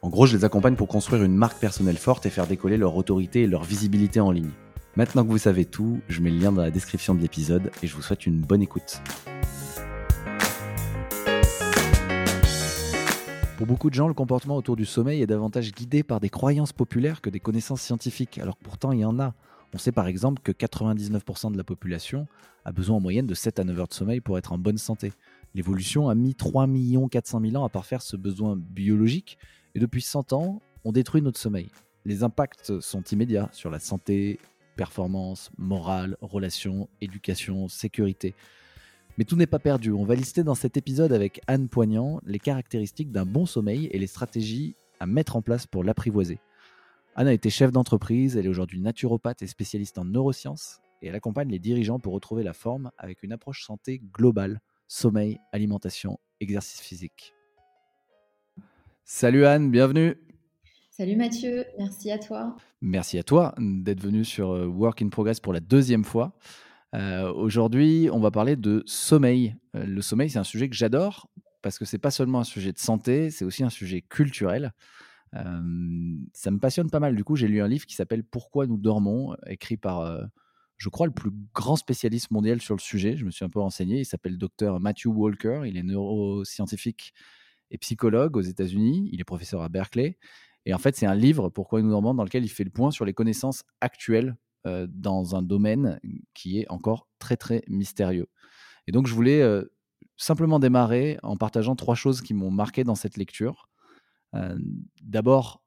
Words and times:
En 0.00 0.10
gros, 0.10 0.26
je 0.26 0.36
les 0.36 0.44
accompagne 0.44 0.76
pour 0.76 0.86
construire 0.86 1.24
une 1.24 1.34
marque 1.34 1.58
personnelle 1.58 1.96
forte 1.96 2.24
et 2.24 2.30
faire 2.30 2.46
décoller 2.46 2.76
leur 2.76 2.94
autorité 2.94 3.42
et 3.42 3.46
leur 3.48 3.64
visibilité 3.64 4.20
en 4.20 4.30
ligne. 4.30 4.52
Maintenant 4.94 5.24
que 5.24 5.30
vous 5.30 5.38
savez 5.38 5.64
tout, 5.64 6.00
je 6.06 6.20
mets 6.20 6.30
le 6.30 6.38
lien 6.38 6.52
dans 6.52 6.62
la 6.62 6.70
description 6.70 7.16
de 7.16 7.20
l'épisode 7.20 7.72
et 7.82 7.88
je 7.88 7.96
vous 7.96 8.02
souhaite 8.02 8.24
une 8.24 8.40
bonne 8.40 8.62
écoute. 8.62 9.02
Pour 13.56 13.66
beaucoup 13.66 13.90
de 13.90 13.94
gens, 13.94 14.06
le 14.06 14.14
comportement 14.14 14.56
autour 14.56 14.76
du 14.76 14.84
sommeil 14.84 15.20
est 15.20 15.26
davantage 15.26 15.72
guidé 15.72 16.04
par 16.04 16.20
des 16.20 16.30
croyances 16.30 16.72
populaires 16.72 17.20
que 17.20 17.28
des 17.28 17.40
connaissances 17.40 17.82
scientifiques, 17.82 18.38
alors 18.38 18.56
que 18.56 18.62
pourtant 18.62 18.92
il 18.92 19.00
y 19.00 19.04
en 19.04 19.18
a. 19.18 19.34
On 19.74 19.78
sait 19.78 19.90
par 19.90 20.06
exemple 20.06 20.40
que 20.44 20.52
99% 20.52 21.50
de 21.50 21.56
la 21.56 21.64
population 21.64 22.28
a 22.64 22.70
besoin 22.70 22.98
en 22.98 23.00
moyenne 23.00 23.26
de 23.26 23.34
7 23.34 23.58
à 23.58 23.64
9 23.64 23.80
heures 23.80 23.88
de 23.88 23.94
sommeil 23.94 24.20
pour 24.20 24.38
être 24.38 24.52
en 24.52 24.58
bonne 24.58 24.78
santé. 24.78 25.12
L'évolution 25.56 26.08
a 26.08 26.14
mis 26.14 26.36
3 26.36 26.68
400 27.10 27.40
000 27.40 27.56
ans 27.56 27.64
à 27.64 27.68
parfaire 27.68 28.00
ce 28.00 28.16
besoin 28.16 28.54
biologique 28.56 29.38
depuis 29.78 30.02
100 30.02 30.32
ans, 30.32 30.60
on 30.84 30.92
détruit 30.92 31.22
notre 31.22 31.38
sommeil. 31.38 31.68
Les 32.04 32.22
impacts 32.22 32.80
sont 32.80 33.02
immédiats 33.02 33.48
sur 33.52 33.70
la 33.70 33.78
santé, 33.78 34.38
performance, 34.76 35.50
morale, 35.58 36.16
relations, 36.20 36.88
éducation, 37.00 37.68
sécurité. 37.68 38.34
Mais 39.18 39.24
tout 39.24 39.36
n'est 39.36 39.46
pas 39.46 39.58
perdu. 39.58 39.90
On 39.90 40.04
va 40.04 40.14
lister 40.14 40.44
dans 40.44 40.54
cet 40.54 40.76
épisode 40.76 41.12
avec 41.12 41.40
Anne 41.48 41.68
Poignant 41.68 42.20
les 42.24 42.38
caractéristiques 42.38 43.10
d'un 43.10 43.26
bon 43.26 43.46
sommeil 43.46 43.86
et 43.90 43.98
les 43.98 44.06
stratégies 44.06 44.76
à 45.00 45.06
mettre 45.06 45.36
en 45.36 45.42
place 45.42 45.66
pour 45.66 45.82
l'apprivoiser. 45.82 46.38
Anne 47.16 47.26
a 47.26 47.32
été 47.32 47.50
chef 47.50 47.72
d'entreprise, 47.72 48.36
elle 48.36 48.46
est 48.46 48.50
aujourd'hui 48.50 48.80
naturopathe 48.80 49.42
et 49.42 49.48
spécialiste 49.48 49.98
en 49.98 50.04
neurosciences, 50.04 50.80
et 51.02 51.08
elle 51.08 51.16
accompagne 51.16 51.50
les 51.50 51.58
dirigeants 51.58 51.98
pour 51.98 52.12
retrouver 52.12 52.44
la 52.44 52.52
forme 52.52 52.92
avec 52.96 53.24
une 53.24 53.32
approche 53.32 53.64
santé 53.64 54.00
globale, 54.12 54.60
sommeil, 54.86 55.40
alimentation, 55.52 56.20
exercice 56.40 56.80
physique. 56.80 57.34
Salut 59.10 59.46
Anne, 59.46 59.70
bienvenue. 59.70 60.16
Salut 60.90 61.16
Mathieu, 61.16 61.64
merci 61.78 62.10
à 62.10 62.18
toi. 62.18 62.54
Merci 62.82 63.16
à 63.16 63.22
toi 63.22 63.54
d'être 63.56 64.02
venu 64.02 64.22
sur 64.22 64.50
euh, 64.50 64.66
Work 64.66 65.00
in 65.00 65.08
Progress 65.08 65.40
pour 65.40 65.54
la 65.54 65.60
deuxième 65.60 66.04
fois. 66.04 66.36
Euh, 66.94 67.32
aujourd'hui, 67.32 68.10
on 68.12 68.20
va 68.20 68.30
parler 68.30 68.54
de 68.54 68.82
sommeil. 68.84 69.56
Euh, 69.74 69.86
le 69.86 70.02
sommeil, 70.02 70.28
c'est 70.28 70.38
un 70.38 70.44
sujet 70.44 70.68
que 70.68 70.76
j'adore 70.76 71.30
parce 71.62 71.78
que 71.78 71.86
c'est 71.86 71.96
pas 71.96 72.10
seulement 72.10 72.40
un 72.40 72.44
sujet 72.44 72.70
de 72.70 72.78
santé, 72.78 73.30
c'est 73.30 73.46
aussi 73.46 73.64
un 73.64 73.70
sujet 73.70 74.02
culturel 74.02 74.72
ça 75.32 76.50
me 76.50 76.58
passionne 76.58 76.90
pas 76.90 77.00
mal. 77.00 77.14
Du 77.14 77.22
coup, 77.22 77.36
j'ai 77.36 77.48
lu 77.48 77.60
un 77.60 77.68
livre 77.68 77.84
qui 77.84 77.94
s'appelle 77.94 78.24
Pourquoi 78.24 78.66
nous 78.66 78.78
dormons, 78.78 79.36
écrit 79.46 79.76
par, 79.76 80.18
je 80.78 80.88
crois, 80.88 81.06
le 81.06 81.12
plus 81.12 81.30
grand 81.54 81.76
spécialiste 81.76 82.30
mondial 82.30 82.62
sur 82.62 82.74
le 82.74 82.80
sujet. 82.80 83.14
Je 83.14 83.26
me 83.26 83.30
suis 83.30 83.44
un 83.44 83.50
peu 83.50 83.60
renseigné. 83.60 84.00
Il 84.00 84.04
s'appelle 84.06 84.38
Dr 84.38 84.80
Matthew 84.80 85.08
Walker. 85.08 85.64
Il 85.66 85.76
est 85.76 85.82
neuroscientifique 85.82 87.12
et 87.70 87.78
psychologue 87.78 88.36
aux 88.36 88.42
États-Unis. 88.42 89.08
Il 89.12 89.20
est 89.20 89.24
professeur 89.24 89.62
à 89.62 89.68
Berkeley. 89.68 90.18
Et 90.66 90.74
en 90.74 90.78
fait, 90.78 90.96
c'est 90.96 91.06
un 91.06 91.14
livre, 91.14 91.48
Pourquoi 91.48 91.80
nous 91.82 91.90
dormons, 91.90 92.14
dans 92.14 92.24
lequel 92.24 92.44
il 92.44 92.48
fait 92.48 92.64
le 92.64 92.70
point 92.70 92.90
sur 92.90 93.04
les 93.04 93.14
connaissances 93.14 93.64
actuelles 93.80 94.36
dans 94.64 95.34
un 95.34 95.40
domaine 95.40 95.98
qui 96.34 96.58
est 96.58 96.68
encore 96.68 97.08
très, 97.18 97.36
très 97.36 97.62
mystérieux. 97.68 98.26
Et 98.86 98.92
donc, 98.92 99.06
je 99.06 99.14
voulais 99.14 99.42
simplement 100.18 100.58
démarrer 100.58 101.18
en 101.22 101.36
partageant 101.36 101.74
trois 101.74 101.94
choses 101.94 102.20
qui 102.20 102.34
m'ont 102.34 102.50
marqué 102.50 102.84
dans 102.84 102.96
cette 102.96 103.16
lecture. 103.16 103.70
D'abord, 105.02 105.62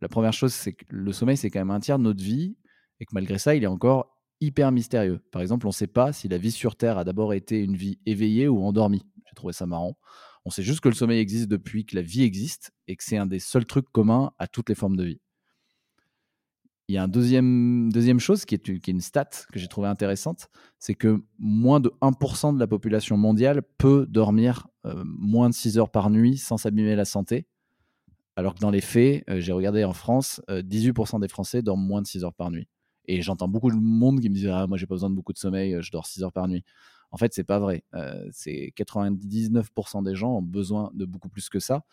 la 0.00 0.08
première 0.08 0.32
chose, 0.32 0.54
c'est 0.54 0.72
que 0.72 0.84
le 0.88 1.12
sommeil, 1.12 1.36
c'est 1.36 1.50
quand 1.50 1.60
même 1.60 1.70
un 1.70 1.80
tiers 1.80 1.98
de 1.98 2.04
notre 2.04 2.22
vie, 2.22 2.56
et 3.00 3.04
que 3.04 3.10
malgré 3.12 3.36
ça, 3.36 3.54
il 3.54 3.62
est 3.62 3.66
encore 3.66 4.16
hyper 4.40 4.72
mystérieux. 4.72 5.20
Par 5.32 5.42
exemple, 5.42 5.66
on 5.66 5.70
ne 5.70 5.74
sait 5.74 5.86
pas 5.86 6.12
si 6.12 6.28
la 6.28 6.38
vie 6.38 6.52
sur 6.52 6.76
Terre 6.76 6.96
a 6.96 7.04
d'abord 7.04 7.34
été 7.34 7.58
une 7.58 7.76
vie 7.76 7.98
éveillée 8.06 8.48
ou 8.48 8.62
endormie. 8.64 9.04
J'ai 9.26 9.34
trouvé 9.34 9.52
ça 9.52 9.66
marrant. 9.66 9.98
On 10.46 10.50
sait 10.50 10.62
juste 10.62 10.80
que 10.80 10.88
le 10.88 10.94
sommeil 10.94 11.18
existe 11.18 11.48
depuis 11.48 11.84
que 11.84 11.96
la 11.96 12.02
vie 12.02 12.22
existe, 12.22 12.70
et 12.86 12.94
que 12.94 13.02
c'est 13.02 13.16
un 13.16 13.26
des 13.26 13.40
seuls 13.40 13.66
trucs 13.66 13.90
communs 13.90 14.30
à 14.38 14.46
toutes 14.46 14.68
les 14.68 14.76
formes 14.76 14.96
de 14.96 15.02
vie. 15.02 15.20
Il 16.86 16.94
y 16.94 16.98
a 16.98 17.02
une 17.02 17.10
deuxième, 17.90 18.20
chose 18.20 18.44
qui 18.44 18.54
est, 18.54 18.68
une, 18.68 19.00
stat 19.00 19.28
que 19.52 19.58
j'ai 19.58 19.66
trouvé 19.66 19.88
intéressante, 19.88 20.48
c'est 20.78 20.94
que 20.94 21.24
moins 21.40 21.80
de 21.80 21.92
1% 22.00 22.54
de 22.54 22.60
la 22.60 22.68
population 22.68 23.16
mondiale 23.16 23.62
peut 23.76 24.06
dormir 24.08 24.68
moins 25.04 25.48
de 25.48 25.54
6 25.54 25.78
heures 25.78 25.90
par 25.90 26.10
nuit 26.10 26.36
sans 26.36 26.58
s'abîmer 26.58 26.94
la 26.94 27.04
santé. 27.04 27.48
Alors 28.36 28.54
que 28.54 28.60
dans 28.60 28.70
les 28.70 28.80
faits, 28.82 29.24
euh, 29.28 29.40
j'ai 29.40 29.52
regardé 29.52 29.82
en 29.82 29.94
France, 29.94 30.40
18% 30.48 31.16
euh, 31.16 31.18
des 31.18 31.28
Français 31.28 31.62
dorment 31.62 31.84
moins 31.84 32.02
de 32.02 32.06
6 32.06 32.22
heures 32.22 32.34
par 32.34 32.52
nuit. 32.52 32.68
Et 33.06 33.22
j'entends 33.22 33.48
beaucoup 33.48 33.70
de 33.70 33.76
monde 33.76 34.20
qui 34.20 34.28
me 34.28 34.34
dit 34.34 34.46
Ah, 34.48 34.66
moi, 34.66 34.76
j'ai 34.76 34.86
pas 34.86 34.94
besoin 34.94 35.10
de 35.10 35.14
beaucoup 35.14 35.32
de 35.32 35.38
sommeil, 35.38 35.74
euh, 35.74 35.82
je 35.82 35.90
dors 35.90 36.06
6 36.06 36.22
heures 36.22 36.32
par 36.32 36.46
nuit. 36.46 36.62
En 37.16 37.18
fait, 37.18 37.32
c'est 37.32 37.44
pas 37.44 37.58
vrai. 37.58 37.82
c'est 38.30 38.74
99% 38.76 40.04
des 40.04 40.14
gens 40.14 40.36
ont 40.36 40.42
besoin 40.42 40.90
de 40.92 41.06
beaucoup 41.06 41.30
plus 41.30 41.48
que 41.48 41.60
ça. 41.60 41.86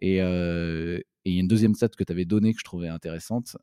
Et 0.00 0.18
il 0.18 1.32
y 1.32 1.36
a 1.36 1.40
une 1.40 1.48
deuxième 1.48 1.74
stat 1.74 1.88
que 1.88 2.04
tu 2.04 2.12
avais 2.12 2.24
donnée 2.24 2.52
que 2.52 2.60
je 2.60 2.64
trouvais 2.64 2.86
intéressante. 2.86 3.56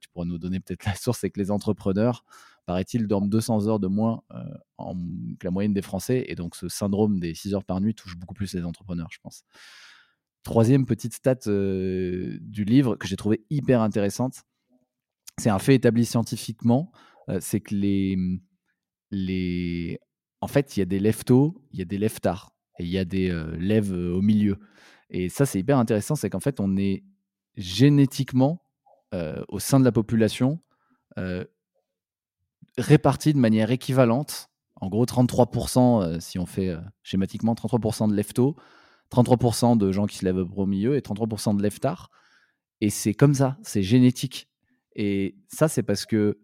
tu 0.00 0.08
pourras 0.12 0.26
nous 0.26 0.38
donner 0.38 0.60
peut-être 0.60 0.84
la 0.86 0.94
source 0.94 1.18
c'est 1.18 1.30
que 1.30 1.40
les 1.40 1.50
entrepreneurs, 1.50 2.24
paraît-il, 2.66 3.08
dorment 3.08 3.28
200 3.28 3.66
heures 3.66 3.80
de 3.80 3.88
moins 3.88 4.22
que 4.78 5.44
la 5.44 5.50
moyenne 5.50 5.74
des 5.74 5.82
Français. 5.82 6.24
Et 6.28 6.36
donc, 6.36 6.54
ce 6.54 6.68
syndrome 6.68 7.18
des 7.18 7.34
6 7.34 7.54
heures 7.54 7.64
par 7.64 7.80
nuit 7.80 7.96
touche 7.96 8.16
beaucoup 8.16 8.34
plus 8.34 8.54
les 8.54 8.64
entrepreneurs, 8.64 9.08
je 9.10 9.18
pense. 9.20 9.42
Troisième 10.44 10.86
petite 10.86 11.14
stat 11.14 11.40
du 11.46 12.64
livre 12.64 12.94
que 12.94 13.08
j'ai 13.08 13.16
trouvé 13.16 13.44
hyper 13.50 13.82
intéressante, 13.82 14.44
c'est 15.36 15.50
un 15.50 15.58
fait 15.58 15.74
établi 15.74 16.06
scientifiquement, 16.06 16.92
c'est 17.40 17.58
que 17.60 17.74
les, 17.74 18.16
les... 19.10 19.98
En 20.40 20.48
fait, 20.48 20.76
il 20.76 20.80
y 20.80 20.82
a 20.82 20.86
des 20.86 20.98
lève-tôt, 21.00 21.62
il 21.72 21.78
y 21.78 21.82
a 21.82 21.84
des 21.84 21.98
lève-tard, 21.98 22.52
et 22.78 22.84
il 22.84 22.90
y 22.90 22.98
a 22.98 23.04
des 23.04 23.30
lèves 23.58 23.92
au 23.92 24.22
milieu. 24.22 24.58
Et 25.10 25.28
ça, 25.28 25.44
c'est 25.46 25.58
hyper 25.58 25.78
intéressant, 25.78 26.14
c'est 26.14 26.30
qu'en 26.30 26.40
fait, 26.40 26.60
on 26.60 26.76
est 26.76 27.04
génétiquement, 27.56 28.62
au 29.48 29.58
sein 29.58 29.80
de 29.80 29.84
la 29.84 29.92
population, 29.92 30.60
répartis 32.78 33.34
de 33.34 33.38
manière 33.38 33.70
équivalente. 33.70 34.48
En 34.76 34.88
gros, 34.88 35.04
33%, 35.04 36.20
si 36.20 36.38
on 36.38 36.46
fait 36.46 36.74
schématiquement, 37.02 37.54
33% 37.54 38.08
de 38.08 38.14
lève-tôt, 38.14 38.56
33% 39.12 39.76
de 39.76 39.92
gens 39.92 40.06
qui 40.06 40.16
se 40.16 40.24
lèvent 40.24 40.46
au 40.56 40.66
milieu 40.66 40.96
et 40.96 41.00
33% 41.00 41.56
de 41.56 41.62
lèvent 41.62 41.80
tard. 41.80 42.10
Et 42.80 42.88
c'est 42.88 43.12
comme 43.12 43.34
ça, 43.34 43.58
c'est 43.62 43.82
génétique. 43.82 44.48
Et 44.94 45.36
ça, 45.48 45.68
c'est 45.68 45.82
parce 45.82 46.06
que 46.06 46.38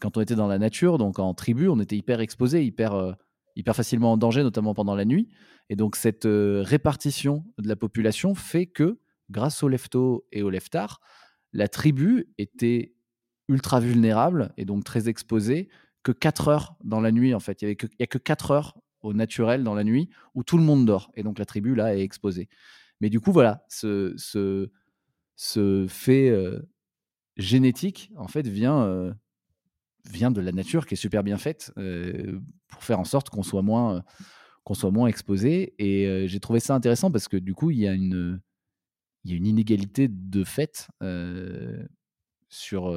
quand 0.00 0.16
on 0.16 0.20
était 0.20 0.34
dans 0.34 0.46
la 0.46 0.58
nature, 0.58 0.98
donc 0.98 1.18
en 1.18 1.34
tribu, 1.34 1.68
on 1.68 1.80
était 1.80 1.96
hyper 1.96 2.20
exposé, 2.20 2.64
hyper, 2.64 2.94
euh, 2.94 3.12
hyper 3.56 3.74
facilement 3.74 4.12
en 4.12 4.16
danger, 4.16 4.42
notamment 4.42 4.74
pendant 4.74 4.94
la 4.94 5.04
nuit. 5.04 5.28
Et 5.70 5.76
donc 5.76 5.96
cette 5.96 6.26
euh, 6.26 6.62
répartition 6.64 7.44
de 7.58 7.68
la 7.68 7.76
population 7.76 8.34
fait 8.34 8.66
que, 8.66 8.98
grâce 9.30 9.62
aux 9.62 9.68
lève 9.68 9.86
et 10.32 10.42
aux 10.42 10.50
lève 10.50 10.68
tard, 10.68 11.00
la 11.52 11.68
tribu 11.68 12.28
était 12.38 12.94
ultra 13.48 13.80
vulnérable 13.80 14.52
et 14.56 14.64
donc 14.64 14.84
très 14.84 15.08
exposée 15.08 15.68
que 16.02 16.12
4 16.12 16.48
heures 16.48 16.76
dans 16.84 17.00
la 17.00 17.12
nuit 17.12 17.34
en 17.34 17.40
fait. 17.40 17.62
Il 17.62 17.68
n'y 17.68 18.02
a 18.02 18.06
que 18.06 18.18
4 18.18 18.50
heures 18.50 18.74
au 19.04 19.12
naturel 19.12 19.62
dans 19.62 19.74
la 19.74 19.84
nuit 19.84 20.08
où 20.34 20.42
tout 20.42 20.58
le 20.58 20.64
monde 20.64 20.84
dort. 20.86 21.10
Et 21.14 21.22
donc 21.22 21.38
la 21.38 21.44
tribu, 21.44 21.74
là, 21.74 21.96
est 21.96 22.00
exposée. 22.00 22.48
Mais 23.00 23.10
du 23.10 23.20
coup, 23.20 23.32
voilà, 23.32 23.64
ce, 23.68 24.14
ce, 24.16 25.86
fait 25.88 26.30
euh, 26.30 26.60
génétique, 27.36 28.10
en 28.16 28.28
fait, 28.28 28.46
vient, 28.46 29.14
vient 30.10 30.30
de 30.30 30.40
la 30.40 30.52
nature 30.52 30.86
qui 30.86 30.94
est 30.94 30.98
super 30.98 31.22
bien 31.22 31.38
faite 31.38 31.72
euh, 31.78 32.40
pour 32.68 32.84
faire 32.84 33.00
en 33.00 33.04
sorte 33.04 33.30
qu'on 33.30 33.42
soit 33.42 33.62
moins, 33.62 34.04
qu'on 34.64 34.74
soit 34.74 34.90
moins 34.90 35.08
exposé. 35.08 35.74
Et 35.78 36.28
j'ai 36.28 36.40
trouvé 36.40 36.60
ça 36.60 36.74
intéressant 36.74 37.10
parce 37.10 37.28
que 37.28 37.36
du 37.36 37.54
coup, 37.54 37.70
il 37.70 37.78
y 37.78 37.88
a 37.88 37.92
une, 37.92 38.40
il 39.24 39.30
y 39.30 39.34
a 39.34 39.36
une 39.36 39.46
inégalité 39.46 40.08
de 40.08 40.44
fait 40.44 40.88
sur, 42.48 42.94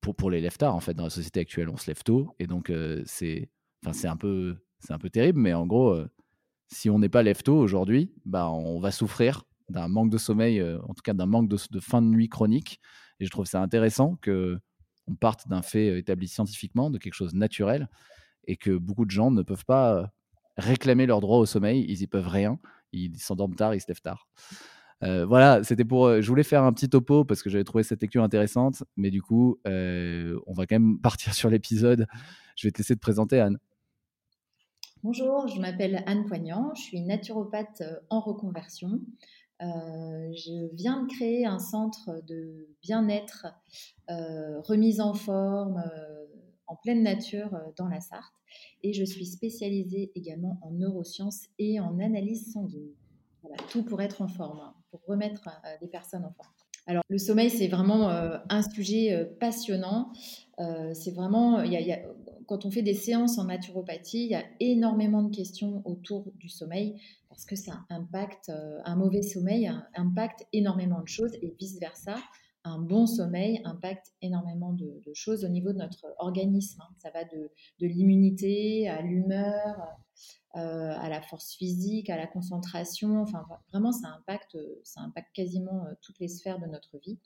pour, 0.00 0.14
pour 0.14 0.30
les 0.30 0.40
lève 0.40 0.56
en 0.62 0.80
fait, 0.80 0.94
dans 0.94 1.04
la 1.04 1.10
société 1.10 1.40
actuelle. 1.40 1.68
On 1.68 1.76
se 1.76 1.88
lève 1.88 2.02
tôt. 2.02 2.34
Et 2.38 2.46
donc, 2.46 2.72
c'est, 3.04 3.50
enfin, 3.82 3.92
c'est 3.92 4.08
un 4.08 4.16
peu 4.16 4.56
c'est 4.80 4.92
un 4.92 4.98
peu 4.98 5.10
terrible, 5.10 5.40
mais 5.40 5.54
en 5.54 5.66
gros, 5.66 5.90
euh, 5.90 6.08
si 6.68 6.90
on 6.90 6.98
n'est 6.98 7.08
pas 7.08 7.22
lève 7.22 7.40
aujourd'hui, 7.48 8.12
bah, 8.24 8.50
on 8.50 8.78
va 8.80 8.90
souffrir 8.90 9.44
d'un 9.68 9.88
manque 9.88 10.10
de 10.10 10.18
sommeil, 10.18 10.60
euh, 10.60 10.78
en 10.82 10.94
tout 10.94 11.02
cas 11.02 11.14
d'un 11.14 11.26
manque 11.26 11.48
de, 11.48 11.80
fin 11.80 12.02
de 12.02 12.06
nuit 12.06 12.28
chronique. 12.28 12.80
Et 13.20 13.26
je 13.26 13.30
trouve 13.30 13.46
ça 13.46 13.60
intéressant 13.60 14.16
que 14.16 14.58
on 15.08 15.14
parte 15.14 15.48
d'un 15.48 15.62
fait 15.62 15.98
établi 15.98 16.28
scientifiquement, 16.28 16.90
de 16.90 16.98
quelque 16.98 17.14
chose 17.14 17.32
de 17.32 17.38
naturel, 17.38 17.88
et 18.44 18.56
que 18.56 18.76
beaucoup 18.76 19.04
de 19.04 19.10
gens 19.10 19.30
ne 19.30 19.42
peuvent 19.42 19.64
pas 19.64 20.12
réclamer 20.56 21.06
leur 21.06 21.20
droit 21.20 21.38
au 21.38 21.46
sommeil. 21.46 21.84
Ils 21.88 22.02
y 22.02 22.06
peuvent 22.06 22.28
rien. 22.28 22.58
Ils 22.92 23.16
s'endorment 23.18 23.54
tard, 23.54 23.74
ils 23.74 23.80
se 23.80 23.88
lèvent 23.88 24.00
tard. 24.00 24.28
Voilà, 25.00 25.62
c'était 25.62 25.84
pour. 25.84 26.20
Je 26.20 26.26
voulais 26.28 26.42
faire 26.42 26.64
un 26.64 26.72
petit 26.72 26.88
topo 26.88 27.24
parce 27.24 27.42
que 27.42 27.50
j'avais 27.50 27.64
trouvé 27.64 27.84
cette 27.84 28.02
lecture 28.02 28.22
intéressante, 28.22 28.82
mais 28.96 29.10
du 29.10 29.22
coup, 29.22 29.58
on 29.64 30.52
va 30.52 30.66
quand 30.66 30.78
même 30.78 30.98
partir 31.02 31.34
sur 31.34 31.50
l'épisode. 31.50 32.06
Je 32.56 32.66
vais 32.66 32.72
te 32.72 32.78
laisser 32.78 32.94
te 32.94 33.00
présenter, 33.00 33.40
Anne. 33.40 33.58
Bonjour, 35.04 35.46
je 35.46 35.60
m'appelle 35.60 36.02
Anne 36.06 36.24
Poignant, 36.24 36.74
je 36.74 36.82
suis 36.82 37.00
naturopathe 37.00 37.84
en 38.10 38.18
reconversion. 38.18 39.00
Je 39.60 40.74
viens 40.74 41.02
de 41.02 41.08
créer 41.08 41.46
un 41.46 41.58
centre 41.58 42.22
de 42.26 42.68
bien-être, 42.82 43.46
remise 44.08 45.00
en 45.00 45.14
forme, 45.14 45.82
en 46.66 46.76
pleine 46.76 47.02
nature 47.02 47.58
dans 47.76 47.88
la 47.88 48.00
Sarthe, 48.00 48.34
et 48.82 48.92
je 48.92 49.04
suis 49.04 49.26
spécialisée 49.26 50.12
également 50.14 50.58
en 50.62 50.70
neurosciences 50.70 51.46
et 51.58 51.80
en 51.80 51.98
analyse 51.98 52.52
sanguine. 52.52 52.94
Voilà, 53.42 53.56
tout 53.70 53.84
pour 53.84 54.02
être 54.02 54.22
en 54.22 54.28
forme, 54.28 54.60
hein, 54.60 54.74
pour 54.90 55.00
remettre 55.06 55.48
euh, 55.48 55.76
des 55.80 55.88
personnes 55.88 56.24
en 56.24 56.32
forme. 56.32 56.50
Alors, 56.88 57.02
le 57.10 57.18
sommeil, 57.18 57.50
c'est 57.50 57.68
vraiment 57.68 58.08
euh, 58.08 58.38
un 58.48 58.62
sujet 58.62 59.12
euh, 59.12 59.26
passionnant. 59.38 60.10
c'est 60.94 61.12
vraiment, 61.12 61.62
quand 62.46 62.64
on 62.64 62.70
fait 62.70 62.82
des 62.82 62.94
séances 62.94 63.38
en 63.38 63.44
naturopathie, 63.44 64.24
il 64.24 64.30
y 64.30 64.34
a 64.34 64.42
énormément 64.58 65.22
de 65.22 65.34
questions 65.34 65.82
autour 65.84 66.32
du 66.34 66.48
sommeil 66.48 67.00
parce 67.28 67.44
que 67.44 67.54
ça 67.54 67.84
impacte, 67.90 68.50
un 68.84 68.96
mauvais 68.96 69.22
sommeil 69.22 69.70
impacte 69.94 70.46
énormément 70.52 71.00
de 71.00 71.06
choses 71.06 71.34
et 71.42 71.54
vice-versa. 71.60 72.16
Un 72.64 72.80
bon 72.80 73.06
sommeil 73.06 73.60
impacte 73.64 74.12
énormément 74.20 74.72
de, 74.72 75.00
choses 75.14 75.44
au 75.44 75.48
niveau 75.48 75.72
de 75.72 75.78
notre 75.78 76.06
organisme. 76.18 76.80
Hein. 76.80 76.92
Ça 76.96 77.10
va 77.10 77.22
de 77.24 77.50
l'immunité 77.86 78.88
à 78.88 79.02
l'humeur, 79.02 79.76
euh, 80.56 80.94
à 80.96 81.10
la 81.10 81.20
force 81.20 81.54
physique, 81.54 82.08
à 82.08 82.16
la 82.16 82.26
concentration. 82.26 83.20
Enfin, 83.20 83.44
vraiment, 83.70 83.92
ça 83.92 84.08
impacte, 84.08 84.56
ça 84.82 85.02
impacte 85.02 85.28
quasiment 85.34 85.84
euh, 85.84 85.92
toutes 86.00 86.18
les 86.20 86.28
sphères 86.28 86.58
de 86.58 86.66
notre 86.66 86.98
vie. 86.98 87.18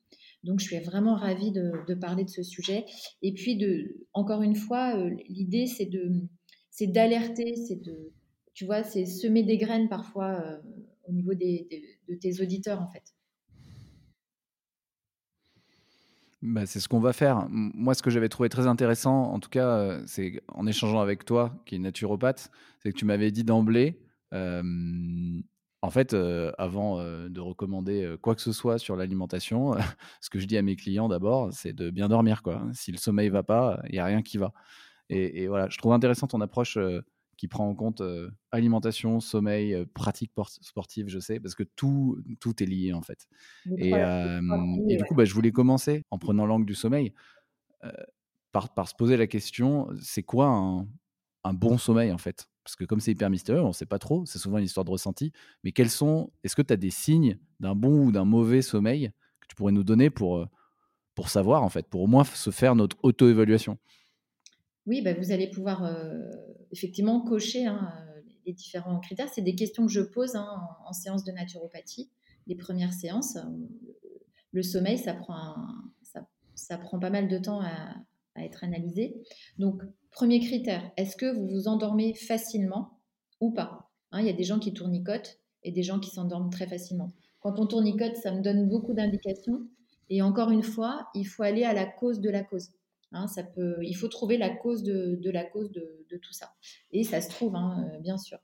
Donc, 0.43 0.59
je 0.59 0.65
suis 0.65 0.79
vraiment 0.81 1.15
ravie 1.15 1.53
de, 1.53 1.95
parler 1.95 2.25
de 2.25 2.31
ce 2.31 2.43
sujet. 2.43 2.85
Et 3.23 3.33
puis, 3.33 3.57
de, 3.57 4.07
encore 4.13 4.43
une 4.43 4.57
fois, 4.57 4.97
euh, 4.97 5.15
l'idée, 5.29 5.67
c'est 5.69 5.87
de, 5.87 6.13
c'est 6.71 6.89
d'alerter, 6.89 7.55
c'est 7.55 7.81
de, 7.81 8.13
tu 8.55 8.65
vois, 8.65 8.83
c'est 8.83 9.07
semer 9.07 9.45
des 9.45 9.57
graines 9.57 9.89
parfois 9.89 10.61
au 11.09 11.13
niveau 11.13 11.35
des, 11.35 11.69
de 12.09 12.17
tes 12.17 12.43
auditeurs, 12.43 12.83
en 12.83 12.89
fait. 12.89 13.15
Bah, 16.43 16.67
c'est 16.67 16.81
ce 16.81 16.89
qu'on 16.89 16.99
va 16.99 17.12
faire. 17.12 17.47
Moi, 17.50 17.94
ce 17.94 18.03
que 18.03 18.11
j'avais 18.11 18.29
trouvé 18.29 18.49
très 18.49 18.67
intéressant, 18.67 19.33
en 19.33 19.39
tout 19.39 19.49
cas, 19.49 19.69
euh, 19.69 20.03
c'est 20.06 20.43
en 20.49 20.67
échangeant 20.67 21.00
avec 21.00 21.25
toi, 21.25 21.55
qui 21.67 21.77
est 21.77 21.79
naturopathe, 21.79 22.50
c'est 22.81 22.91
que 22.93 22.99
tu 22.99 23.05
m'avais 23.05 23.31
dit 23.31 23.44
d'emblée, 23.44 24.00
en 24.33 25.91
fait, 25.91 26.15
euh, 26.15 26.53
avant 26.59 26.99
euh, 27.00 27.29
de 27.29 27.41
recommander 27.41 28.17
quoi 28.23 28.35
que 28.35 28.41
ce 28.41 28.53
soit 28.53 28.79
sur 28.79 28.97
l'alimentation, 28.97 29.75
ce 30.21 30.31
que 30.31 30.41
je 30.41 30.47
dis 30.47 30.56
à 30.56 30.62
mes 30.62 30.75
clients 30.75 31.09
d'abord, 31.09 31.53
c'est 31.53 31.73
de 31.73 31.91
bien 31.91 32.09
dormir. 32.09 32.43
Si 32.73 32.91
le 32.91 32.99
sommeil 32.99 33.29
va 33.29 33.44
pas, 33.44 33.81
il 33.89 33.93
n'y 33.93 33.99
a 33.99 34.05
rien 34.05 34.23
qui 34.23 34.37
va. 34.37 34.53
Et, 35.09 35.47
voilà, 35.47 35.69
je 35.69 35.77
trouve 35.79 35.93
intéressant 35.93 36.27
ton 36.27 36.41
approche 36.41 36.79
qui 37.37 37.49
prend 37.49 37.69
en 37.69 37.75
compte 37.75 38.02
alimentation, 38.50 39.20
sommeil, 39.20 39.84
pratique 39.94 40.32
sportive, 40.61 41.08
je 41.08 41.19
sais, 41.19 41.40
parce 41.40 41.55
que 41.55 41.62
tout, 41.62 42.19
tout 42.40 42.62
est 42.62 42.67
lié 42.67 42.93
en 42.93 43.02
fait. 43.02 43.26
Et, 43.79 43.93
du 44.96 45.05
coup, 45.05 45.14
bah, 45.14 45.25
je 45.25 45.34
voulais 45.34 45.52
commencer 45.52 46.02
en 46.11 46.19
prenant 46.19 46.46
l'angle 46.46 46.67
du 46.67 46.75
sommeil 46.75 47.12
par, 48.52 48.75
par 48.75 48.88
se 48.88 48.94
poser 48.94 49.17
la 49.17 49.26
question 49.26 49.88
c'est 50.00 50.23
quoi 50.23 50.46
un, 50.46 50.87
un, 51.44 51.55
bon 51.55 51.79
sommeil 51.79 52.12
en 52.12 52.19
fait? 52.19 52.49
Parce 52.64 52.76
que 52.76 52.84
comme 52.84 53.00
c'est 53.00 53.11
hyper 53.11 53.31
mystérieux, 53.31 53.62
on 53.62 53.69
ne 53.69 53.73
sait 53.73 53.87
pas 53.87 53.99
trop, 53.99 54.25
c'est 54.25 54.38
souvent 54.38 54.58
une 54.58 54.64
histoire 54.64 54.84
de 54.84 54.90
ressenti. 54.90 55.32
Mais 55.64 55.73
quels 55.73 55.90
sont, 55.90 56.31
est-ce 56.44 56.55
que 56.55 56.62
tu 56.62 56.73
as 56.73 56.76
des 56.76 56.90
signes 56.90 57.38
d'un 57.58 57.75
bon 57.75 58.06
ou 58.06 58.12
d'un 58.12 58.25
mauvais 58.25 58.62
sommeil 58.62 59.11
que 59.40 59.49
tu 59.49 59.56
pourrais 59.56 59.73
nous 59.73 59.82
donner 59.82 60.11
pour, 60.11 60.46
pour 61.14 61.29
savoir 61.29 61.64
en 61.64 61.69
fait, 61.69 61.88
pour 61.88 62.02
au 62.02 62.06
moins 62.06 62.25
se 62.25 62.50
faire 62.50 62.76
notre 62.76 62.96
auto-évaluation? 63.02 63.79
Oui, 64.87 65.02
bah, 65.02 65.14
vous 65.14 65.31
allez 65.31 65.49
pouvoir 65.49 65.84
effectivement 66.70 67.20
cocher 67.20 67.67
hein, 67.67 67.93
les 68.46 68.52
différents 68.52 68.99
critères. 69.00 69.29
C'est 69.29 69.43
des 69.43 69.55
questions 69.55 69.87
que 69.87 69.93
je 69.93 70.00
pose 70.00 70.34
hein, 70.34 70.49
en, 70.84 70.93
séance 70.93 71.25
de 71.25 71.32
naturopathie, 71.32 72.11
les 72.46 72.56
premières 72.56 72.93
séances. 72.93 73.38
Le 74.52 74.62
sommeil, 74.62 74.99
ça 74.99 75.14
prend, 75.14 75.55
ça, 76.55 76.79
prend 76.79 76.99
pas 76.99 77.11
mal 77.11 77.29
de 77.29 77.38
temps 77.38 77.61
à, 77.61 77.94
être 78.37 78.64
analysé. 78.64 79.23
Donc, 79.58 79.82
premier 80.11 80.40
critère, 80.40 80.90
est-ce 80.96 81.17
que 81.17 81.26
vous 81.26 81.46
vous 81.49 81.69
endormez 81.69 82.14
facilement 82.14 82.99
ou 83.40 83.52
pas? 83.52 83.90
Hein, 84.11 84.20
Il 84.20 84.26
y 84.26 84.31
a 84.31 84.34
des 84.34 84.43
gens 84.43 84.58
qui 84.58 84.73
tournicotent 84.73 85.38
et 85.64 85.70
des 85.70 85.82
gens 85.82 86.00
qui 86.00 86.11
s'endorment 86.11 86.50
très 86.50 86.67
facilement. 86.67 87.12
Quand 87.40 87.58
on 87.58 87.67
tournicote, 87.67 88.17
ça 88.17 88.32
me 88.32 88.40
donne 88.40 88.69
beaucoup 88.69 88.94
d'indications. 88.94 89.67
Et 90.08 90.23
encore 90.23 90.50
une 90.50 90.62
fois, 90.62 91.08
il 91.14 91.25
faut 91.25 91.43
aller 91.43 91.64
à 91.64 91.75
la 91.75 91.87
cause 91.87 92.20
de 92.20 92.31
la 92.31 92.43
cause. 92.43 92.70
Hein, 93.12 93.26
il 93.82 93.94
faut 93.94 94.09
trouver 94.09 94.38
la 94.38 94.50
cause 94.50 94.82
de, 94.82 95.31
la 95.31 95.44
cause 95.44 95.70
de, 95.70 96.17
tout 96.20 96.32
ça. 96.32 96.55
Et 96.93 97.05
ça 97.05 97.20
se 97.20 97.29
trouve, 97.29 97.56
hein, 97.56 97.91
euh, 97.94 97.99
bien 97.99 98.19
sûr. 98.19 98.38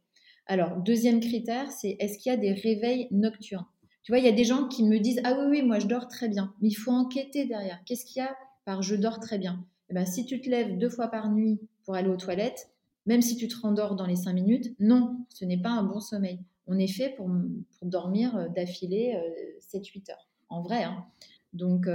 Alors, 0.47 0.77
deuxième 0.77 1.21
critère, 1.21 1.71
c'est 1.71 1.97
est-ce 2.01 2.19
qu'il 2.19 2.31
y 2.31 2.35
a 2.35 2.39
des 2.39 2.53
réveils 2.53 3.09
nocturnes? 3.11 3.67
Tu 4.03 4.13
vois, 4.13 4.19
il 4.19 4.25
y 4.25 4.29
a 4.29 4.33
des 4.33 4.45
gens 4.45 4.69
qui 4.69 4.85
me 4.85 4.99
disent 4.99 5.21
Ah 5.25 5.37
oui, 5.39 5.47
oui, 5.51 5.63
moi 5.63 5.79
je 5.79 5.87
dors 5.87 6.09
très 6.09 6.29
bien. 6.29 6.55
Mais 6.63 6.69
il 6.69 6.75
faut 6.75 6.91
enquêter 6.91 7.45
derrière. 7.45 7.83
Qu'est-ce 7.85 8.07
qu'il 8.07 8.23
y 8.23 8.25
a 8.25 8.35
par 8.65 8.83
je 8.83 8.95
dors 8.95 9.21
très 9.21 9.39
bien? 9.39 9.67
Eh 9.91 9.95
ben, 9.95 10.07
Si 10.07 10.25
tu 10.25 10.41
te 10.41 10.49
lèves 10.49 10.79
deux 10.79 10.89
fois 10.89 11.09
par 11.09 11.31
nuit 11.31 11.61
pour 11.85 11.95
aller 11.95 12.09
aux 12.09 12.17
toilettes, 12.17 12.71
même 13.05 13.21
si 13.21 13.37
tu 13.37 13.49
te 13.49 13.57
rendors 13.59 13.97
dans 13.97 14.07
les 14.07 14.17
cinq 14.17 14.33
minutes, 14.33 14.75
non, 14.79 15.19
ce 15.29 15.45
n'est 15.45 15.61
pas 15.61 15.71
un 15.71 15.83
bon 15.83 16.01
sommeil. 16.01 16.41
On 16.67 16.79
est 16.79 16.93
fait 16.93 17.11
pour, 17.17 17.31
dormir 17.83 18.37
euh, 18.37 18.49
d'affilée 18.49 19.19
7-8 19.61 20.11
euh, 20.11 20.13
heures, 20.13 20.29
en 20.49 20.63
vrai. 20.63 20.85
Hein. 20.85 21.05
Donc, 21.55 21.89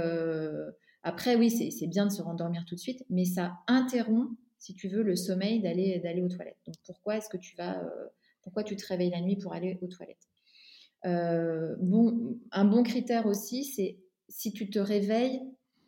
après, 1.04 1.36
oui, 1.36 1.50
c'est 1.50 1.86
bien 1.86 2.06
de 2.06 2.10
se 2.10 2.22
rendormir 2.22 2.64
tout 2.64 2.74
de 2.74 2.80
suite, 2.80 3.04
mais 3.10 3.26
ça 3.26 3.58
interrompt, 3.66 4.36
si 4.58 4.74
tu 4.74 4.88
veux, 4.88 5.02
le 5.02 5.16
sommeil 5.16 5.60
d'aller 5.60 6.22
aux 6.22 6.28
toilettes. 6.28 6.58
Donc 6.66 6.76
pourquoi 6.84 7.18
est-ce 7.18 7.28
que 7.28 7.36
tu 7.36 7.54
vas, 7.56 7.78
euh, 7.78 8.06
pourquoi 8.42 8.64
tu 8.64 8.74
te 8.74 8.86
réveilles 8.86 9.10
la 9.10 9.20
nuit 9.20 9.36
pour 9.36 9.52
aller 9.52 9.78
aux 9.82 9.86
toilettes? 9.86 10.28
Euh, 11.04 11.76
Bon, 11.80 12.38
un 12.50 12.64
bon 12.64 12.82
critère 12.82 13.26
aussi, 13.26 13.64
c'est 13.64 13.98
si 14.30 14.52
tu 14.52 14.70
te 14.70 14.78
réveilles 14.78 15.42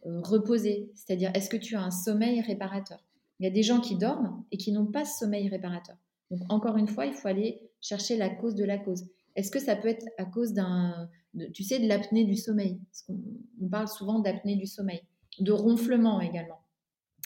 euh, 0.04 0.20
reposé, 0.20 0.92
c'est-à-dire 0.94 1.30
est-ce 1.34 1.48
que 1.48 1.56
tu 1.56 1.76
as 1.76 1.82
un 1.82 1.90
sommeil 1.90 2.42
réparateur? 2.42 3.02
Il 3.40 3.44
y 3.44 3.46
a 3.46 3.52
des 3.52 3.62
gens 3.62 3.80
qui 3.80 3.96
dorment 3.96 4.44
et 4.52 4.58
qui 4.58 4.70
n'ont 4.70 4.87
pas 4.87 5.06
ce 5.06 5.18
sommeil 5.20 5.49
réparateur. 5.49 5.96
Donc 6.30 6.40
encore 6.50 6.76
une 6.76 6.88
fois, 6.88 7.06
il 7.06 7.14
faut 7.14 7.28
aller 7.28 7.62
chercher 7.80 8.18
la 8.18 8.28
cause 8.28 8.54
de 8.54 8.64
la 8.64 8.78
cause. 8.78 9.06
Est-ce 9.37 9.50
que 9.50 9.61
ça 9.61 9.76
peut 9.76 9.88
être 9.88 10.07
à 10.19 10.25
cause 10.25 10.55
d'un, 10.55 11.09
tu 11.52 11.62
sais, 11.62 11.78
de 11.78 11.87
l'apnée 11.87 12.25
du 12.25 12.37
sommeil? 12.37 12.81
On, 13.09 13.69
parle 13.69 13.87
souvent 13.87 14.19
d'apnée 14.19 14.57
du 14.57 14.66
sommeil, 14.66 15.02
de 15.38 15.52
ronflement 15.52 16.21
également. 16.21 16.61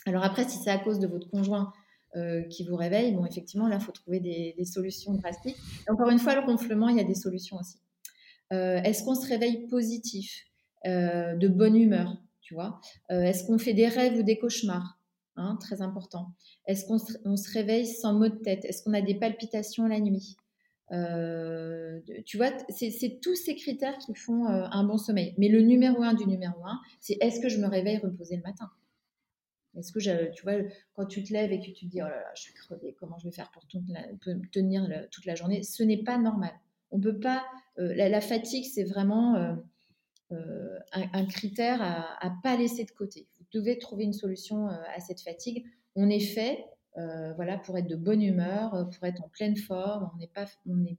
Alors 0.07 0.25
après, 0.25 0.45
si 0.49 0.59
c'est 0.59 0.71
à 0.71 0.79
cause 0.79 0.99
de 0.99 1.07
votre 1.07 1.29
conjoint 1.31 1.73
euh, 2.17 2.43
qui 2.43 2.65
vous 2.65 2.75
réveille, 2.75 3.13
bon, 3.13 3.25
effectivement, 3.25 3.69
là, 3.69 3.77
il 3.77 3.85
faut 3.85 3.93
trouver 3.93 4.19
des, 4.19 4.65
solutions 4.65 5.15
drastiques. 5.15 5.57
encore 5.89 6.11
une 6.11 6.19
fois, 6.19 6.35
le 6.35 6.41
ronflement, 6.41 6.89
il 6.89 6.97
y 6.97 7.01
a 7.01 7.05
des 7.05 7.15
solutions 7.15 7.59
aussi. 7.59 7.79
Euh, 8.53 8.83
est-ce 8.83 9.05
qu'on 9.05 9.15
se 9.15 9.29
réveille 9.29 9.69
positif, 9.69 10.47
euh, 10.87 11.37
de 11.37 11.47
bonne 11.47 11.77
humeur, 11.77 12.17
tu 12.41 12.55
vois? 12.55 12.81
Est-ce 13.11 13.45
qu'on 13.45 13.59
fait 13.59 13.75
des 13.75 13.87
rêves 13.87 14.19
ou 14.19 14.25
des 14.25 14.39
cauchemars 14.39 14.99
hein, 15.37 15.57
Très 15.61 15.83
important. 15.83 16.35
Est-ce 16.67 16.87
qu'on 16.87 16.99
se, 16.99 17.53
réveille 17.53 17.87
sans 17.87 18.15
maux 18.15 18.29
de 18.29 18.43
tête? 18.43 18.65
Est-ce 18.65 18.83
qu'on 18.83 18.95
a 18.95 19.03
des 19.03 19.15
palpitations 19.15 19.87
la 19.87 20.01
nuit? 20.01 20.37
Euh, 20.93 22.01
tu 22.27 22.37
vois, 22.37 22.51
c'est 22.69 23.21
tous 23.23 23.37
ces 23.37 23.55
critères 23.55 23.97
qui 23.99 24.15
font 24.15 24.47
euh, 24.47 24.67
un 24.71 24.85
bon 24.85 24.99
sommeil. 24.99 25.35
Mais 25.39 25.49
le 25.49 25.61
numéro 25.61 26.03
un 26.03 26.15
du 26.15 26.27
numéro 26.27 26.65
un, 26.65 26.81
c'est 27.01 27.17
est-ce 27.21 27.41
que 27.41 27.49
je 27.49 27.59
me 27.59 27.67
réveille 27.67 27.99
reposé 27.99 28.37
le 28.37 28.43
matin? 28.43 28.71
Est-ce 29.79 29.93
que, 29.93 30.33
tu 30.33 30.43
vois, 30.43 30.55
quand 30.95 31.07
tu 31.07 31.23
te 31.23 31.33
lèves 31.33 31.53
et 31.53 31.61
que 31.61 31.67
tu 31.67 31.73
te 31.73 31.85
dis, 31.87 32.03
oh 32.03 32.09
là 32.09 32.17
là, 32.17 32.33
je 32.35 32.43
suis 32.43 32.55
crevée, 32.55 32.97
comment 32.99 33.17
je 33.19 33.27
vais 33.27 33.33
faire 33.33 33.53
pour 33.53 33.63
tenir 33.69 34.89
toute 35.13 35.27
la 35.27 35.37
journée? 35.37 35.63
Ce 35.63 35.85
n'est 35.85 36.03
pas 36.03 36.19
normal. 36.19 36.53
On 36.91 36.99
peut 36.99 37.21
pas. 37.21 37.45
Euh, 37.79 37.95
la, 37.95 38.21
fatigue, 38.21 38.65
c'est 38.65 38.83
vraiment 38.83 39.37
un, 40.93 41.27
critère 41.27 41.81
à, 41.81 42.27
à 42.27 42.33
pas 42.43 42.57
laisser 42.57 42.85
de 42.85 42.91
côté. 42.91 43.29
Vous 43.39 43.47
devez 43.53 43.79
trouver 43.79 44.03
une 44.05 44.13
solution 44.13 44.67
à 44.67 44.99
cette 44.99 45.21
fatigue. 45.21 45.65
On 45.95 46.09
est 46.09 46.19
fait 46.19 46.65
euh, 46.99 47.33
voilà, 47.35 47.57
pour 47.57 47.79
être 47.79 47.87
de 47.87 47.95
bonne 47.95 48.21
humeur, 48.21 48.75
euh, 48.75 48.85
pour 48.85 49.05
être 49.07 49.23
en 49.23 49.29
pleine 49.29 49.57
forme. 49.57 50.11
On 50.15 50.19
n'est 50.19 50.27
pas, 50.27 50.47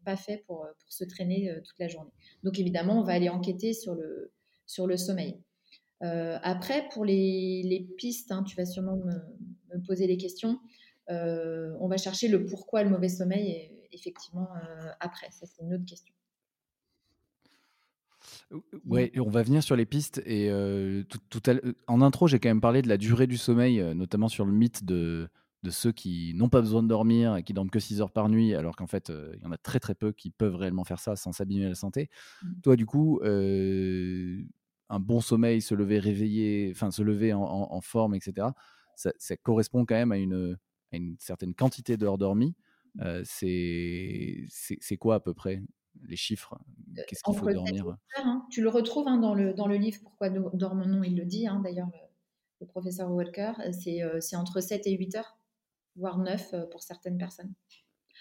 pas 0.05 0.15
fait 0.15 0.43
pour, 0.47 0.63
euh, 0.63 0.69
pour 0.79 0.91
se 0.91 1.03
traîner 1.03 1.53
toute 1.65 1.77
la 1.79 1.87
journée. 1.87 2.11
Donc 2.43 2.59
évidemment, 2.59 2.99
on 2.99 3.03
va 3.03 3.13
aller 3.13 3.29
enquêter 3.29 3.73
sur 3.73 3.95
le, 3.95 4.31
sur 4.65 4.87
le 4.87 4.97
sommeil. 4.97 5.41
après, 5.99 6.87
pour 6.93 7.05
les, 7.05 7.61
les 7.63 7.81
pistes, 7.97 8.31
hein, 8.31 8.43
tu 8.43 8.55
vas 8.55 8.65
sûrement 8.65 8.97
me, 8.97 9.79
poser 9.85 10.07
les 10.07 10.17
questions. 10.17 10.59
on 11.09 11.87
va 11.87 11.97
chercher 11.97 12.27
le 12.27 12.45
pourquoi 12.45 12.83
le 12.83 12.89
mauvais 12.89 13.09
sommeil, 13.09 13.49
et, 13.49 13.89
effectivement, 13.91 14.47
après. 14.99 15.29
Ça, 15.31 15.45
c'est 15.45 15.61
une 15.61 15.73
autre 15.73 15.85
question. 15.85 16.13
Ouais, 18.85 19.11
on 19.17 19.29
va 19.29 19.43
venir 19.43 19.61
sur 19.61 19.75
les 19.75 19.85
pistes. 19.85 20.21
Et 20.25 20.49
tout, 21.29 21.41
en 21.87 22.01
intro, 22.01 22.27
j'ai 22.27 22.39
quand 22.39 22.49
même 22.49 22.61
parlé 22.61 22.81
de 22.81 22.87
la 22.87 22.97
durée 22.97 23.27
du 23.27 23.37
sommeil, 23.37 23.83
notamment 23.93 24.29
sur 24.29 24.45
le 24.45 24.53
mythe 24.53 24.85
de 24.85 25.29
de 25.63 25.69
ceux 25.69 25.91
qui 25.91 26.33
n'ont 26.35 26.49
pas 26.49 26.61
besoin 26.61 26.81
de 26.81 26.87
dormir 26.87 27.35
et 27.35 27.43
qui 27.43 27.53
dorment 27.53 27.69
que 27.69 27.79
6 27.79 28.01
heures 28.01 28.11
par 28.11 28.29
nuit, 28.29 28.55
alors 28.55 28.75
qu'en 28.75 28.87
fait, 28.87 29.11
il 29.35 29.41
y 29.41 29.45
en 29.45 29.51
a 29.51 29.57
très 29.57 29.79
très 29.79 29.95
peu 29.95 30.11
qui 30.11 30.31
peuvent 30.31 30.55
réellement 30.55 30.83
faire 30.83 30.99
ça 30.99 31.15
sans 31.15 31.31
s'abîmer 31.31 31.69
la 31.69 31.75
santé. 31.75 32.09
Mmh. 32.41 32.61
Toi, 32.63 32.75
du 32.75 32.85
coup, 32.85 33.19
un 33.23 34.99
bon 34.99 35.21
sommeil, 35.21 35.61
se 35.61 35.75
lever 35.75 35.99
réveillé, 35.99 36.69
enfin 36.71 36.91
se 36.91 37.01
lever 37.01 37.33
en, 37.33 37.81
forme, 37.81 38.15
etc., 38.15 38.47
ça, 38.95 39.37
correspond 39.37 39.85
quand 39.85 39.95
même 39.95 40.11
à 40.11 40.17
une, 40.17 40.57
une 40.91 41.15
certaine 41.19 41.53
quantité 41.53 41.97
d'heures 41.97 42.17
dormies. 42.17 42.55
Mmh. 42.95 43.21
c'est 43.25 44.97
quoi 44.99 45.15
à 45.15 45.19
peu 45.19 45.33
près 45.33 45.61
les 46.07 46.15
chiffres? 46.15 46.57
Qu'est-ce 47.07 47.23
qu'il 47.23 47.35
faut 47.35 47.51
dormir? 47.51 47.97
hein. 48.17 48.45
Tu 48.49 48.61
le 48.61 48.69
retrouves 48.69 49.07
hein, 49.07 49.17
dans, 49.17 49.33
le, 49.33 49.53
dans 49.53 49.67
le 49.67 49.75
livre 49.75 49.99
Pourquoi 50.03 50.29
dormons-nous 50.29 51.03
Il 51.03 51.17
le 51.17 51.25
dit 51.25 51.47
hein, 51.47 51.61
d'ailleurs, 51.63 51.89
le, 52.59 52.67
professeur 52.67 53.11
Walker. 53.11 53.53
C'est 53.71 54.35
entre 54.35 54.61
7 54.61 54.87
et 54.87 54.97
8 54.97 55.15
heures 55.15 55.37
voire 55.95 56.17
9 56.17 56.53
euh, 56.53 56.65
pour 56.67 56.83
certaines 56.83 57.17
personnes. 57.17 57.53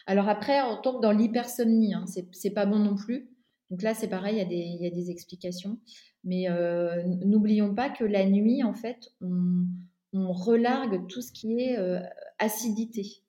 Alors 0.06 0.28
après, 0.28 0.60
on 0.62 0.80
tombe 0.80 1.02
dans 1.02 1.12
l'hypersomnie, 1.12 1.94
hein. 1.94 2.04
c'est 2.32 2.50
pas 2.50 2.66
bon 2.66 2.78
non 2.78 2.96
plus. 2.96 3.28
Donc 3.70 3.82
là, 3.82 3.94
c'est 3.94 4.08
pareil, 4.08 4.34
il 4.50 4.82
y, 4.82 4.86
a 4.86 4.90
des, 4.90 5.10
explications. 5.10 5.78
Mais 6.24 6.50
euh, 6.50 7.02
n'oublions 7.24 7.74
pas 7.74 7.88
que 7.88 8.04
la 8.04 8.26
nuit, 8.26 8.64
en 8.64 8.74
fait, 8.74 9.12
on, 9.20 9.66
relargue 10.12 11.06
tout 11.06 11.22
ce 11.22 11.32
qui 11.32 11.60
est 11.60 11.78
euh, 11.78 12.00
acidité. 12.38 13.22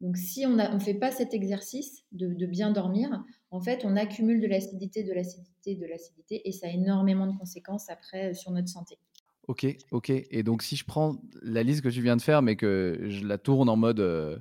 Donc 0.00 0.16
si 0.16 0.46
on 0.46 0.50
ne 0.50 0.78
fait 0.78 0.94
pas 0.94 1.10
cet 1.10 1.34
exercice 1.34 2.04
de, 2.12 2.28
de, 2.28 2.46
bien 2.46 2.70
dormir, 2.70 3.24
en 3.50 3.60
fait, 3.60 3.84
on 3.84 3.96
accumule 3.96 4.40
de 4.40 4.46
l'acidité, 4.46 5.02
de 5.02 5.12
l'acidité, 5.12 5.74
de 5.74 5.86
l'acidité, 5.86 6.42
et 6.46 6.52
ça 6.52 6.68
a 6.68 6.70
énormément 6.70 7.26
de 7.26 7.36
conséquences 7.36 7.88
après 7.90 8.34
sur 8.34 8.52
notre 8.52 8.68
santé. 8.68 8.98
Ok, 9.48 9.66
ok. 9.92 10.10
Et 10.10 10.42
donc, 10.42 10.62
si 10.62 10.76
je 10.76 10.84
prends 10.84 11.16
la 11.42 11.62
liste 11.62 11.82
que 11.82 11.88
tu 11.88 12.02
viens 12.02 12.16
de 12.16 12.22
faire, 12.22 12.42
mais 12.42 12.56
que 12.56 12.98
je 13.08 13.24
la 13.24 13.38
tourne 13.38 13.68
en 13.68 13.76
mode 13.76 14.00
euh, 14.00 14.36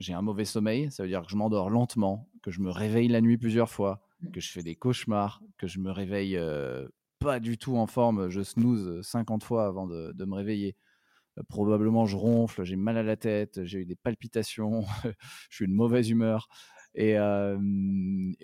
j'ai 0.00 0.14
un 0.14 0.22
mauvais 0.22 0.44
sommeil, 0.44 0.90
ça 0.90 1.02
veut 1.02 1.08
dire 1.08 1.22
que 1.22 1.30
je 1.30 1.36
m'endors 1.36 1.68
lentement, 1.68 2.30
que 2.42 2.50
je 2.50 2.60
me 2.60 2.70
réveille 2.70 3.08
la 3.08 3.20
nuit 3.20 3.36
plusieurs 3.36 3.70
fois, 3.70 4.02
mmh. 4.20 4.30
que 4.30 4.40
je 4.40 4.50
fais 4.50 4.62
des 4.62 4.74
cauchemars, 4.74 5.42
que 5.58 5.66
je 5.66 5.78
me 5.78 5.90
réveille 5.90 6.36
euh, 6.36 6.88
pas 7.18 7.40
du 7.40 7.58
tout 7.58 7.76
en 7.76 7.86
forme, 7.86 8.28
je 8.28 8.42
snooze 8.42 9.00
50 9.02 9.44
fois 9.44 9.66
avant 9.66 9.86
de, 9.86 10.24
me 10.24 10.34
réveiller. 10.34 10.76
Euh, 11.38 11.42
probablement, 11.48 12.06
je 12.06 12.16
ronfle, 12.16 12.64
j'ai 12.64 12.76
mal 12.76 12.96
à 12.96 13.02
la 13.02 13.16
tête, 13.16 13.64
j'ai 13.64 13.80
eu 13.80 13.86
des 13.86 13.96
palpitations, 13.96 14.84
je 15.50 15.56
suis 15.56 15.64
une 15.66 15.74
mauvaise 15.74 16.08
humeur. 16.08 16.48
Et, 16.98 17.14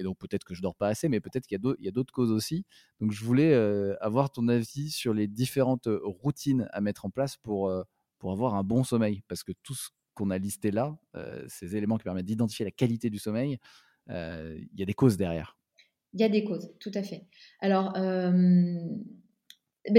donc 0.02 0.18
peut-être 0.18 0.44
que 0.44 0.54
je 0.54 0.60
dors 0.60 0.76
pas 0.76 0.88
assez, 0.88 1.08
mais 1.08 1.20
peut-être 1.20 1.46
qu'il 1.46 1.58
y 1.80 1.88
a 1.88 1.90
d'autres 1.90 2.12
causes 2.12 2.30
aussi. 2.30 2.64
Donc 3.00 3.10
je 3.10 3.24
voulais 3.24 3.54
avoir 4.00 4.30
ton 4.30 4.46
avis 4.48 4.90
sur 4.90 5.14
les 5.14 5.26
différentes 5.26 5.88
routines 6.04 6.68
à 6.72 6.80
mettre 6.82 7.06
en 7.06 7.10
place 7.10 7.38
pour, 7.38 7.72
pour 8.18 8.32
avoir 8.32 8.54
un 8.54 8.62
bon 8.62 8.84
sommeil. 8.84 9.22
Parce 9.26 9.42
que 9.42 9.52
tout 9.62 9.74
ce 9.74 9.88
qu'on 10.14 10.30
a 10.30 10.36
listé 10.38 10.70
là, 10.70 10.96
ces 11.48 11.76
éléments 11.76 11.96
qui 11.96 12.04
permettent 12.04 12.26
d'identifier 12.26 12.66
la 12.66 12.70
qualité 12.70 13.08
du 13.08 13.18
sommeil, 13.18 13.58
il 14.08 14.68
y 14.76 14.82
a 14.82 14.86
des 14.86 14.94
causes 14.94 15.16
derrière. 15.16 15.56
Il 16.12 16.20
y 16.20 16.24
a 16.24 16.28
des 16.28 16.44
causes, 16.44 16.70
tout 16.78 16.92
à 16.94 17.02
fait. 17.02 17.26
Alors, 17.60 17.94
ben 17.94 19.02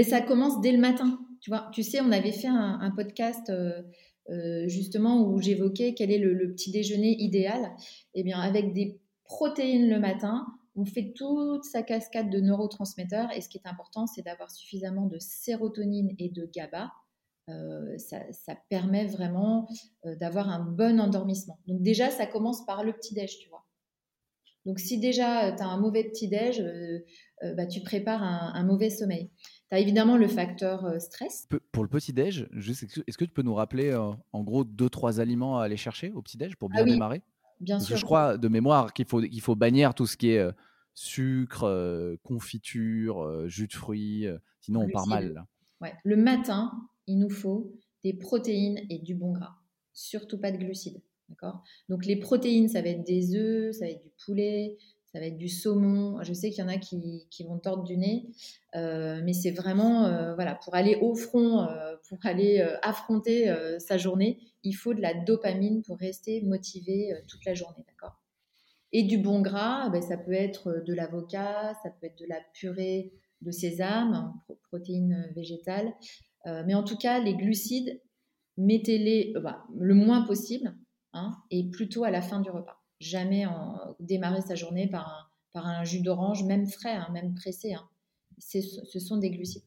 ça 0.04 0.20
commence 0.20 0.60
dès 0.60 0.70
le 0.70 0.78
matin. 0.78 1.18
Tu 1.40 1.50
vois, 1.50 1.68
tu 1.72 1.82
sais, 1.82 2.00
on 2.00 2.12
avait 2.12 2.32
fait 2.32 2.46
un 2.48 2.92
podcast 2.94 3.52
euh, 4.30 4.66
justement 4.68 5.26
où 5.26 5.40
j'évoquais 5.40 5.94
quel 5.94 6.10
est 6.10 6.18
le, 6.18 6.52
petit 6.52 6.70
déjeuner 6.70 7.14
idéal. 7.20 7.72
Eh 8.14 8.22
bien, 8.22 8.40
avec 8.40 8.72
des 8.72 9.00
protéines 9.24 9.88
le 9.88 10.00
matin, 10.00 10.46
on 10.76 10.84
fait 10.84 11.12
toute 11.14 11.64
sa 11.64 11.82
cascade 11.82 12.30
de 12.30 12.40
neurotransmetteurs 12.40 13.30
et 13.32 13.40
ce 13.40 13.48
qui 13.48 13.58
est 13.58 13.68
important, 13.68 14.06
c'est 14.06 14.22
d'avoir 14.22 14.50
suffisamment 14.50 15.06
de 15.06 15.18
sérotonine 15.18 16.14
et 16.18 16.30
de 16.30 16.48
GABA. 16.52 16.90
Euh, 17.50 17.98
ça, 17.98 18.20
permet 18.70 19.04
vraiment 19.04 19.68
euh, 20.06 20.16
d'avoir 20.16 20.48
un 20.48 20.60
bon 20.60 20.98
endormissement. 20.98 21.58
Donc 21.66 21.82
déjà, 21.82 22.10
ça 22.10 22.26
commence 22.26 22.64
par 22.64 22.82
le 22.82 22.94
petit-déj, 22.94 23.38
tu 23.38 23.50
vois. 23.50 23.66
Donc 24.64 24.78
si 24.78 24.98
déjà 24.98 25.52
tu 25.52 25.62
as 25.62 25.66
un 25.66 25.78
mauvais 25.78 26.04
petit-déj, 26.04 26.64
bah, 27.54 27.66
tu 27.66 27.82
prépares 27.82 28.22
un 28.22 28.64
mauvais 28.64 28.88
sommeil 28.88 29.30
évidemment 29.72 30.16
le 30.16 30.28
facteur 30.28 30.84
euh, 30.84 30.98
stress. 30.98 31.48
Pour 31.72 31.82
le 31.82 31.88
petit-déj, 31.88 32.48
est-ce 32.52 33.18
que 33.18 33.24
tu 33.24 33.30
peux 33.30 33.42
nous 33.42 33.54
rappeler 33.54 33.90
euh, 33.90 34.12
en 34.32 34.42
gros 34.42 34.64
deux, 34.64 34.88
trois 34.88 35.20
aliments 35.20 35.58
à 35.58 35.64
aller 35.64 35.76
chercher 35.76 36.12
au 36.12 36.22
petit-déj 36.22 36.56
pour 36.56 36.68
bien 36.68 36.82
ah 36.82 36.84
démarrer? 36.84 37.22
Bien 37.60 37.80
sûr. 37.80 37.96
je 37.96 38.04
crois 38.04 38.36
de 38.36 38.48
mémoire 38.48 38.92
qu'il 38.92 39.06
faut, 39.06 39.22
il 39.22 39.40
faut 39.40 39.54
bannir 39.54 39.94
tout 39.94 40.06
ce 40.06 40.16
qui 40.16 40.30
est 40.30 40.38
euh, 40.38 40.52
sucre, 40.94 42.16
confiture, 42.22 43.48
jus 43.48 43.66
de 43.66 43.72
fruits, 43.72 44.26
sinon 44.60 44.82
on 44.82 44.88
part 44.88 45.08
mal. 45.08 45.44
Ouais. 45.80 45.92
Le 46.04 46.16
matin, 46.16 46.70
il 47.08 47.18
nous 47.18 47.30
faut 47.30 47.72
des 48.04 48.12
protéines 48.12 48.78
et 48.90 49.00
du 49.00 49.16
bon 49.16 49.32
gras, 49.32 49.56
surtout 49.92 50.40
pas 50.40 50.52
de 50.52 50.56
glucides. 50.56 51.02
D'accord? 51.28 51.64
Donc 51.88 52.06
les 52.06 52.16
protéines, 52.16 52.68
ça 52.68 52.82
va 52.82 52.90
être 52.90 53.04
des 53.04 53.34
œufs, 53.34 53.74
ça 53.74 53.86
va 53.86 53.90
être 53.90 54.02
du 54.02 54.12
poulet, 54.24 54.76
ça 55.14 55.20
va 55.20 55.26
être 55.26 55.38
du 55.38 55.48
saumon. 55.48 56.20
Je 56.24 56.32
sais 56.32 56.50
qu'il 56.50 56.64
y 56.64 56.66
en 56.66 56.68
a 56.68 56.76
qui, 56.76 57.28
vont 57.48 57.58
tordre 57.60 57.84
du 57.84 57.96
nez, 57.96 58.26
euh, 58.74 59.20
mais 59.24 59.32
c'est 59.32 59.52
vraiment 59.52 60.06
euh, 60.06 60.34
voilà 60.34 60.56
pour 60.56 60.74
aller 60.74 60.98
au 61.00 61.14
front, 61.14 61.62
euh, 61.62 61.94
pour 62.08 62.18
aller 62.24 62.60
affronter 62.82 63.54
sa 63.78 63.96
journée, 63.96 64.40
il 64.64 64.72
faut 64.72 64.92
de 64.92 65.00
la 65.00 65.14
dopamine 65.14 65.82
pour 65.82 65.98
rester 65.98 66.42
motivé 66.42 67.14
toute 67.28 67.44
la 67.44 67.54
journée, 67.54 67.84
d'accord? 67.86 68.20
Et 68.90 69.04
du 69.04 69.18
bon 69.18 69.40
gras, 69.40 69.88
ben, 69.88 70.02
ça 70.02 70.16
peut 70.16 70.32
être 70.32 70.82
de 70.84 70.94
l'avocat, 70.94 71.74
ça 71.84 71.90
peut 71.90 72.06
être 72.06 72.18
de 72.18 72.26
la 72.28 72.40
purée 72.52 73.12
de 73.40 73.52
sésame, 73.52 74.34
protéines 74.68 75.30
végétales, 75.36 75.92
mais 76.44 76.74
en 76.74 76.82
tout 76.82 76.96
cas 76.96 77.20
les 77.20 77.36
glucides, 77.36 78.00
mettez-les 78.56 79.34
bah, 79.40 79.64
le 79.78 79.94
moins 79.94 80.22
possible 80.22 80.74
hein, 81.12 81.36
et 81.52 81.70
plutôt 81.70 82.02
à 82.02 82.10
la 82.10 82.20
fin 82.20 82.40
du 82.40 82.50
repas 82.50 82.83
jamais 83.04 83.46
en, 83.46 83.96
démarrer 84.00 84.40
sa 84.40 84.54
journée 84.54 84.88
par 84.88 85.08
un, 85.08 85.26
par 85.52 85.66
un 85.66 85.84
jus 85.84 86.00
d'orange, 86.00 86.44
même 86.44 86.66
frais, 86.66 86.94
hein, 86.94 87.08
même 87.12 87.34
pressé. 87.34 87.74
Hein. 87.74 87.88
Ce 88.38 88.98
sont 88.98 89.16
des 89.16 89.30
glucides. 89.30 89.62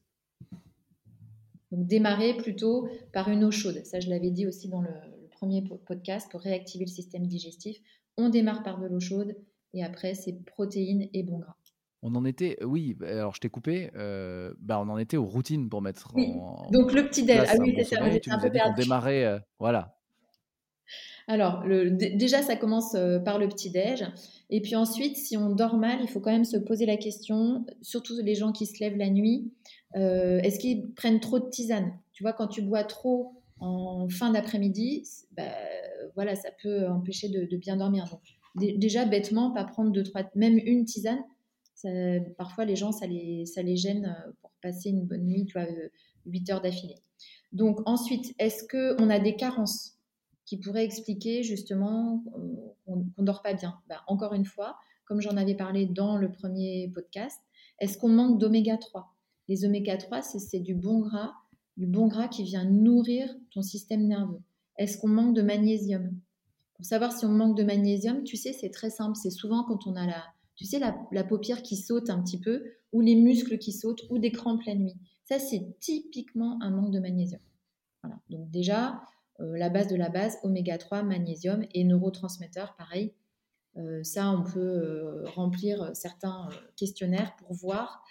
Donc 1.72 1.86
démarrer 1.88 2.36
plutôt 2.38 2.88
par 3.14 3.30
une 3.30 3.44
eau 3.44 3.52
chaude. 3.52 3.84
Ça, 3.86 4.00
je 4.00 4.10
l'avais 4.10 4.32
dit 4.32 4.48
aussi 4.48 4.70
dans 4.70 4.82
le, 4.82 4.90
premier 5.32 5.64
podcast 5.86 6.32
pour 6.32 6.42
réactiver 6.42 6.86
le 6.86 6.90
système 6.90 7.28
digestif. 7.28 7.78
On 8.18 8.30
démarre 8.30 8.64
par 8.64 8.80
de 8.80 8.88
l'eau 8.88 9.00
chaude 9.00 9.36
et 9.76 9.84
après, 9.84 10.16
c'est 10.16 10.34
protéines 10.34 11.08
et 11.14 11.22
bons 11.22 11.38
gras. 11.38 11.56
On 12.02 12.16
en 12.16 12.26
était, 12.26 12.58
oui, 12.64 12.98
alors 13.04 13.36
je 13.36 13.42
t'ai 13.42 13.50
coupé, 13.50 13.92
euh, 13.96 14.52
bah 14.60 14.80
on 14.80 14.90
en 14.90 14.98
était 14.98 15.18
aux 15.18 15.26
routines 15.26 15.70
pour 15.70 15.84
mettre 15.84 16.12
en. 16.16 16.70
Donc 16.72 16.92
le 16.92 17.08
petit 17.08 17.24
déj, 17.24 17.42
ah 17.48 17.56
oui, 17.60 17.76
c'est 17.78 17.96
ça, 17.96 18.04
un 18.04 18.40
peu 18.40 18.52
perdu. 18.52 18.82
Démarrer, 18.82 19.26
euh, 19.26 19.40
voilà, 19.60 19.97
alors, 21.28 21.64
déjà, 21.92 22.42
ça 22.42 22.56
commence 22.56 22.96
euh, 22.96 23.20
par 23.20 23.38
le 23.38 23.50
petit-déj. 23.50 24.06
Et 24.50 24.62
puis 24.62 24.76
ensuite, 24.78 25.18
si 25.18 25.36
on 25.36 25.50
dort 25.50 25.76
mal, 25.76 26.00
il 26.02 26.08
faut 26.08 26.22
quand 26.22 26.32
même 26.32 26.46
se 26.46 26.56
poser 26.56 26.86
la 26.86 26.96
question, 26.96 27.66
surtout 27.82 28.14
les 28.24 28.34
gens 28.34 28.54
qui 28.54 28.66
se 28.66 28.80
lèvent 28.80 28.96
la 28.96 29.10
nuit, 29.10 29.52
euh, 29.98 30.40
est-ce 30.40 30.58
qu'ils 30.58 30.94
prennent 30.94 31.20
trop 31.20 31.40
de 31.40 31.50
tisane? 31.50 31.92
Tu 32.14 32.24
vois, 32.24 32.32
quand 32.32 32.48
tu 32.48 32.62
bois 32.62 32.86
trop 32.86 33.34
en 33.60 34.08
fin 34.08 34.32
d'après-midi, 34.32 35.04
bah, 35.36 35.44
voilà, 36.16 36.36
ça 36.36 36.50
peut 36.64 36.88
empêcher 36.88 37.28
de, 37.28 37.58
bien 37.58 37.76
dormir. 37.76 38.06
Donc, 38.10 38.80
déjà, 38.80 39.04
bêtement, 39.04 39.52
pas 39.52 39.66
prendre 39.66 39.92
deux, 39.92 40.04
trois, 40.04 40.24
même 40.34 40.58
une 40.58 40.86
tisane. 40.86 41.20
parfois, 42.38 42.64
les 42.64 42.78
gens, 42.78 42.94
ça 42.94 43.06
les, 43.06 43.46
ça 43.46 43.62
les 43.62 43.76
gêne 43.76 44.06
euh, 44.06 44.32
pour 44.40 44.52
passer 44.62 44.90
une 44.90 45.04
bonne 45.06 45.26
nuit, 45.26 45.46
tu 45.46 45.60
vois, 45.60 45.68
8 46.26 46.50
heures 46.52 46.62
d'affilée. 46.62 46.96
Donc 47.54 47.80
ensuite, 47.86 48.36
est-ce 48.40 48.64
qu'on 48.68 49.10
a 49.10 49.20
des 49.20 49.36
carences? 49.36 49.97
Qui 50.48 50.58
pourrait 50.58 50.86
expliquer 50.86 51.44
justement 51.44 52.24
qu'on 52.86 53.06
ne 53.18 53.26
dort 53.26 53.44
pas 53.44 53.54
bien. 53.54 53.80
Ben, 53.88 53.98
encore 54.08 54.34
une 54.34 54.46
fois, 54.46 54.78
comme 55.06 55.22
j'en 55.22 55.38
avais 55.38 55.56
parlé 55.56 55.86
dans 55.86 56.18
le 56.18 56.32
premier 56.32 56.90
podcast, 56.96 57.40
est-ce 57.80 57.98
qu'on 57.98 58.10
manque 58.10 58.40
d'oméga 58.40 58.78
3 58.78 59.14
Les 59.50 59.66
oméga 59.66 59.98
3, 59.98 60.22
c'est 60.22 60.60
du 60.60 60.74
bon 60.74 61.02
gras, 61.02 61.34
du 61.76 61.86
bon 61.86 62.08
gras 62.08 62.30
qui 62.30 62.44
vient 62.44 62.64
nourrir 62.64 63.30
ton 63.52 63.62
système 63.62 64.08
nerveux. 64.08 64.42
Est-ce 64.78 64.98
qu'on 64.98 65.10
manque 65.10 65.36
de 65.36 65.42
magnésium? 65.42 66.18
Pour 66.76 66.86
savoir 66.86 67.12
si 67.12 67.26
on 67.26 67.30
manque 67.30 67.58
de 67.58 67.64
magnésium, 67.64 68.24
tu 68.24 68.38
sais, 68.38 68.54
c'est 68.54 68.70
très 68.70 68.90
simple. 68.90 69.18
C'est 69.22 69.32
souvent 69.32 69.64
quand 69.64 69.86
on 69.86 69.96
a 69.96 70.06
la, 70.06 70.24
tu 70.56 70.64
sais, 70.64 70.80
la, 70.80 70.96
la, 71.12 71.24
paupière 71.26 71.62
qui 71.62 71.76
saute 71.76 72.10
un 72.10 72.22
petit 72.22 72.40
peu, 72.40 72.64
ou 72.94 73.02
les 73.02 73.16
muscles 73.16 73.58
qui 73.58 73.74
sautent, 73.74 74.06
ou 74.10 74.18
des 74.18 74.32
crampes 74.32 74.64
la 74.66 74.76
nuit. 74.76 74.96
Ça, 75.26 75.40
c'est 75.40 75.78
typiquement 75.80 76.58
un 76.62 76.70
manque 76.70 76.92
de 76.92 77.00
magnésium. 77.00 77.42
Voilà. 78.02 78.20
Donc 78.30 78.50
déjà, 78.50 78.92
euh, 78.92 79.17
la 79.40 79.70
base 79.70 79.88
de 79.88 79.96
la 79.96 80.10
base, 80.10 80.38
oméga 80.44 80.78
3, 80.78 81.04
magnésium 81.04 81.66
et 81.74 81.84
neurotransmetteurs, 81.84 82.76
pareil. 82.76 83.14
Euh, 83.76 84.04
ça, 84.04 84.32
on 84.32 84.44
peut 84.44 84.60
euh, 84.60 85.24
remplir 85.26 85.96
certains 85.96 86.50
questionnaires 86.76 87.36
pour 87.38 87.54
voir 87.54 88.04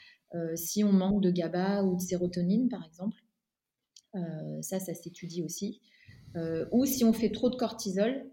si 0.55 0.85
on 0.85 0.93
manque 0.93 1.23
de 1.23 1.31
GABA 1.31 1.83
ou 1.85 1.97
de 1.97 2.01
sérotonine, 2.01 2.69
par 2.69 2.85
exemple. 2.85 3.17
ça, 4.61 4.79
ça 4.81 4.93
s'étudie 4.93 5.43
aussi. 5.43 5.81
ou 6.73 6.85
si 6.85 7.05
on 7.05 7.15
fait 7.15 7.31
trop 7.31 7.49
de 7.49 7.57
cortisol, 7.57 8.31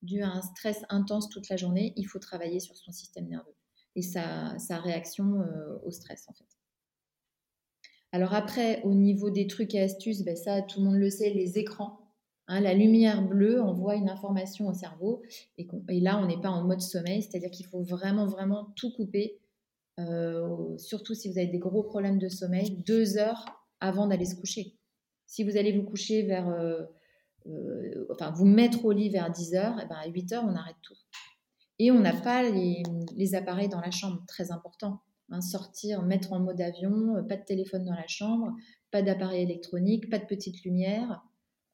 dû 0.00 0.22
à 0.22 0.30
un 0.30 0.40
stress 0.40 0.86
intense 0.88 1.28
toute 1.28 1.50
la 1.50 1.58
journée, 1.58 1.92
il 1.96 2.04
faut 2.04 2.18
travailler 2.18 2.60
sur 2.60 2.78
son 2.78 2.92
système 2.92 3.28
nerveux 3.28 3.54
et 3.94 4.00
sa, 4.00 4.56
réaction 4.70 5.44
au 5.84 5.90
stress, 5.90 6.24
en 6.28 6.32
fait. 6.32 6.46
Alors 8.12 8.32
après, 8.32 8.80
au 8.84 8.94
niveau 8.94 9.28
des 9.28 9.46
trucs 9.46 9.74
et 9.74 9.82
astuces, 9.82 10.22
ben 10.22 10.36
ça, 10.36 10.62
tout 10.62 10.78
le 10.78 10.86
monde 10.86 10.96
le 10.96 11.10
sait, 11.10 11.30
les 11.30 11.58
écrans 11.58 12.03
Hein, 12.46 12.60
la 12.60 12.74
lumière 12.74 13.22
bleue 13.22 13.62
envoie 13.62 13.94
une 13.94 14.10
information 14.10 14.68
au 14.68 14.74
cerveau 14.74 15.22
et, 15.56 15.66
là, 16.00 16.18
on 16.18 16.26
n'est 16.26 16.40
pas 16.40 16.50
en 16.50 16.64
mode 16.64 16.82
sommeil, 16.82 17.22
c'est-à-dire 17.22 17.50
qu'il 17.50 17.66
faut 17.66 17.82
vraiment, 17.82 18.26
vraiment 18.26 18.72
tout 18.76 18.92
couper, 18.92 19.40
euh, 19.98 20.76
surtout 20.76 21.14
si 21.14 21.30
vous 21.30 21.38
avez 21.38 21.46
des 21.46 21.58
gros 21.58 21.82
problèmes 21.82 22.18
de 22.18 22.28
sommeil, 22.28 22.82
deux 22.86 23.16
heures 23.16 23.46
avant 23.80 24.06
d'aller 24.06 24.26
se 24.26 24.36
coucher. 24.36 24.76
Si 25.26 25.42
vous 25.42 25.56
allez 25.56 25.72
vous 25.72 25.84
coucher 25.84 26.22
vers, 26.22 26.48
euh, 26.48 26.82
euh, 27.46 28.06
enfin, 28.10 28.30
vous 28.30 28.44
mettre 28.44 28.84
au 28.84 28.92
lit 28.92 29.08
vers 29.08 29.30
10 29.30 29.54
heures, 29.54 29.76
eh 29.82 29.86
ben 29.86 29.96
à 29.96 30.06
8 30.06 30.32
heures, 30.32 30.44
on 30.46 30.54
arrête 30.54 30.76
tout. 30.82 30.96
Et 31.78 31.90
on 31.90 32.00
n'a 32.00 32.12
pas 32.12 32.42
les, 32.42 32.82
les, 33.16 33.34
appareils 33.34 33.68
dans 33.68 33.80
la 33.80 33.90
chambre, 33.90 34.22
très 34.28 34.52
important. 34.52 35.00
Hein, 35.30 35.40
sortir, 35.40 36.02
mettre 36.02 36.34
en 36.34 36.40
mode 36.40 36.60
avion, 36.60 37.24
pas 37.26 37.36
de 37.36 37.44
téléphone 37.44 37.84
dans 37.84 37.94
la 37.94 38.06
chambre, 38.06 38.52
pas 38.90 39.00
d'appareil 39.00 39.42
électronique, 39.42 40.10
pas 40.10 40.18
de 40.18 40.26
petite 40.26 40.62
lumière. 40.64 41.24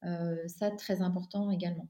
Euh, 0.05 0.37
ça, 0.49 0.71
très 0.71 1.03
important 1.03 1.51
également. 1.51 1.89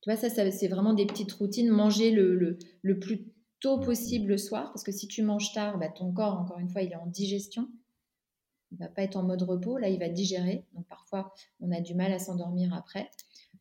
Tu 0.00 0.10
vois, 0.10 0.16
ça, 0.16 0.28
c'est 0.30 0.68
vraiment 0.68 0.94
des 0.94 1.06
petites 1.06 1.32
routines. 1.32 1.68
Manger 1.68 2.10
le, 2.10 2.58
le, 2.82 2.98
plus 2.98 3.26
tôt 3.60 3.78
possible 3.78 4.30
le 4.30 4.38
soir, 4.38 4.72
parce 4.72 4.82
que 4.82 4.90
si 4.90 5.06
tu 5.06 5.22
manges 5.22 5.52
tard, 5.52 5.78
bah, 5.78 5.88
ton 5.88 6.12
corps, 6.12 6.38
encore 6.38 6.58
une 6.58 6.68
fois, 6.68 6.82
il 6.82 6.90
est 6.90 6.96
en 6.96 7.06
digestion. 7.06 7.68
Il 8.72 8.78
va 8.78 8.88
pas 8.88 9.02
être 9.02 9.16
en 9.16 9.22
mode 9.22 9.42
repos, 9.42 9.76
là, 9.78 9.88
il 9.88 9.98
va 9.98 10.08
digérer. 10.08 10.66
Donc 10.72 10.86
parfois, 10.88 11.32
on 11.60 11.70
a 11.70 11.80
du 11.80 11.94
mal 11.94 12.12
à 12.12 12.18
s'endormir 12.18 12.74
après. 12.74 13.10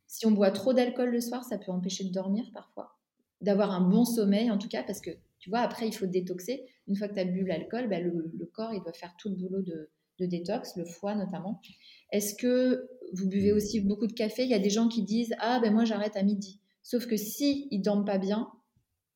Si 0.07 0.25
on 0.25 0.31
boit 0.31 0.51
trop 0.51 0.73
d'alcool 0.73 1.09
le 1.09 1.21
soir, 1.21 1.43
ça 1.43 1.57
peut 1.57 1.71
empêcher 1.71 2.05
de 2.05 2.11
dormir 2.11 2.49
parfois. 2.53 2.97
D'avoir 3.41 3.71
un 3.71 3.81
bon 3.81 4.05
sommeil, 4.05 4.49
en 4.49 4.57
tout 4.57 4.69
cas, 4.69 4.83
parce 4.83 5.01
que 5.01 5.11
tu 5.39 5.49
vois, 5.49 5.59
après, 5.59 5.87
il 5.87 5.91
faut 5.91 6.05
détoxer. 6.05 6.65
Une 6.87 6.95
fois 6.95 7.07
que 7.07 7.15
tu 7.15 7.19
as 7.19 7.25
bu 7.25 7.43
l'alcool, 7.45 7.89
bah, 7.89 7.99
le, 7.99 8.31
corps, 8.53 8.73
il 8.73 8.81
doit 8.81 8.93
faire 8.93 9.15
tout 9.17 9.29
le 9.29 9.35
boulot 9.35 9.61
de, 9.61 9.89
de 10.21 10.25
détox, 10.27 10.75
le 10.77 10.85
foie 10.85 11.15
notamment. 11.15 11.61
Est-ce 12.11 12.35
que 12.35 12.87
vous 13.13 13.27
buvez 13.27 13.51
aussi 13.51 13.81
beaucoup 13.81 14.07
de 14.07 14.13
café? 14.13 14.43
Il 14.43 14.49
y 14.49 14.53
a 14.53 14.59
des 14.59 14.69
gens 14.69 14.87
qui 14.87 15.03
disent 15.03 15.33
Ah, 15.39 15.59
ben 15.61 15.73
moi 15.73 15.85
j'arrête 15.85 16.15
à 16.15 16.23
midi. 16.23 16.59
Sauf 16.83 17.07
que 17.07 17.17
si 17.17 17.67
ils 17.71 17.81
dorment 17.81 18.05
pas 18.05 18.17
bien, 18.17 18.49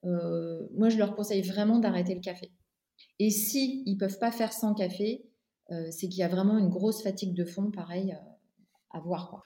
euh, 0.06 0.68
moi 0.76 0.90
je 0.90 0.98
leur 0.98 1.16
conseille 1.16 1.42
vraiment 1.42 1.80
d'arrêter 1.80 2.14
le 2.14 2.22
café. 2.22 2.52
Et 3.20 3.30
si 3.30 3.84
ils 3.86 3.98
peuvent 3.98 4.20
pas 4.20 4.32
faire 4.32 4.54
sans 4.54 4.74
café, 4.74 5.26
euh, 5.72 5.88
c'est 5.92 6.08
qu'il 6.08 6.20
y 6.20 6.24
a 6.24 6.28
vraiment 6.28 6.58
une 6.58 6.70
grosse 6.70 7.02
fatigue 7.02 7.34
de 7.34 7.46
fond, 7.46 7.72
pareil, 7.72 8.12
euh, 8.12 8.98
à 8.98 9.00
voir. 9.00 9.44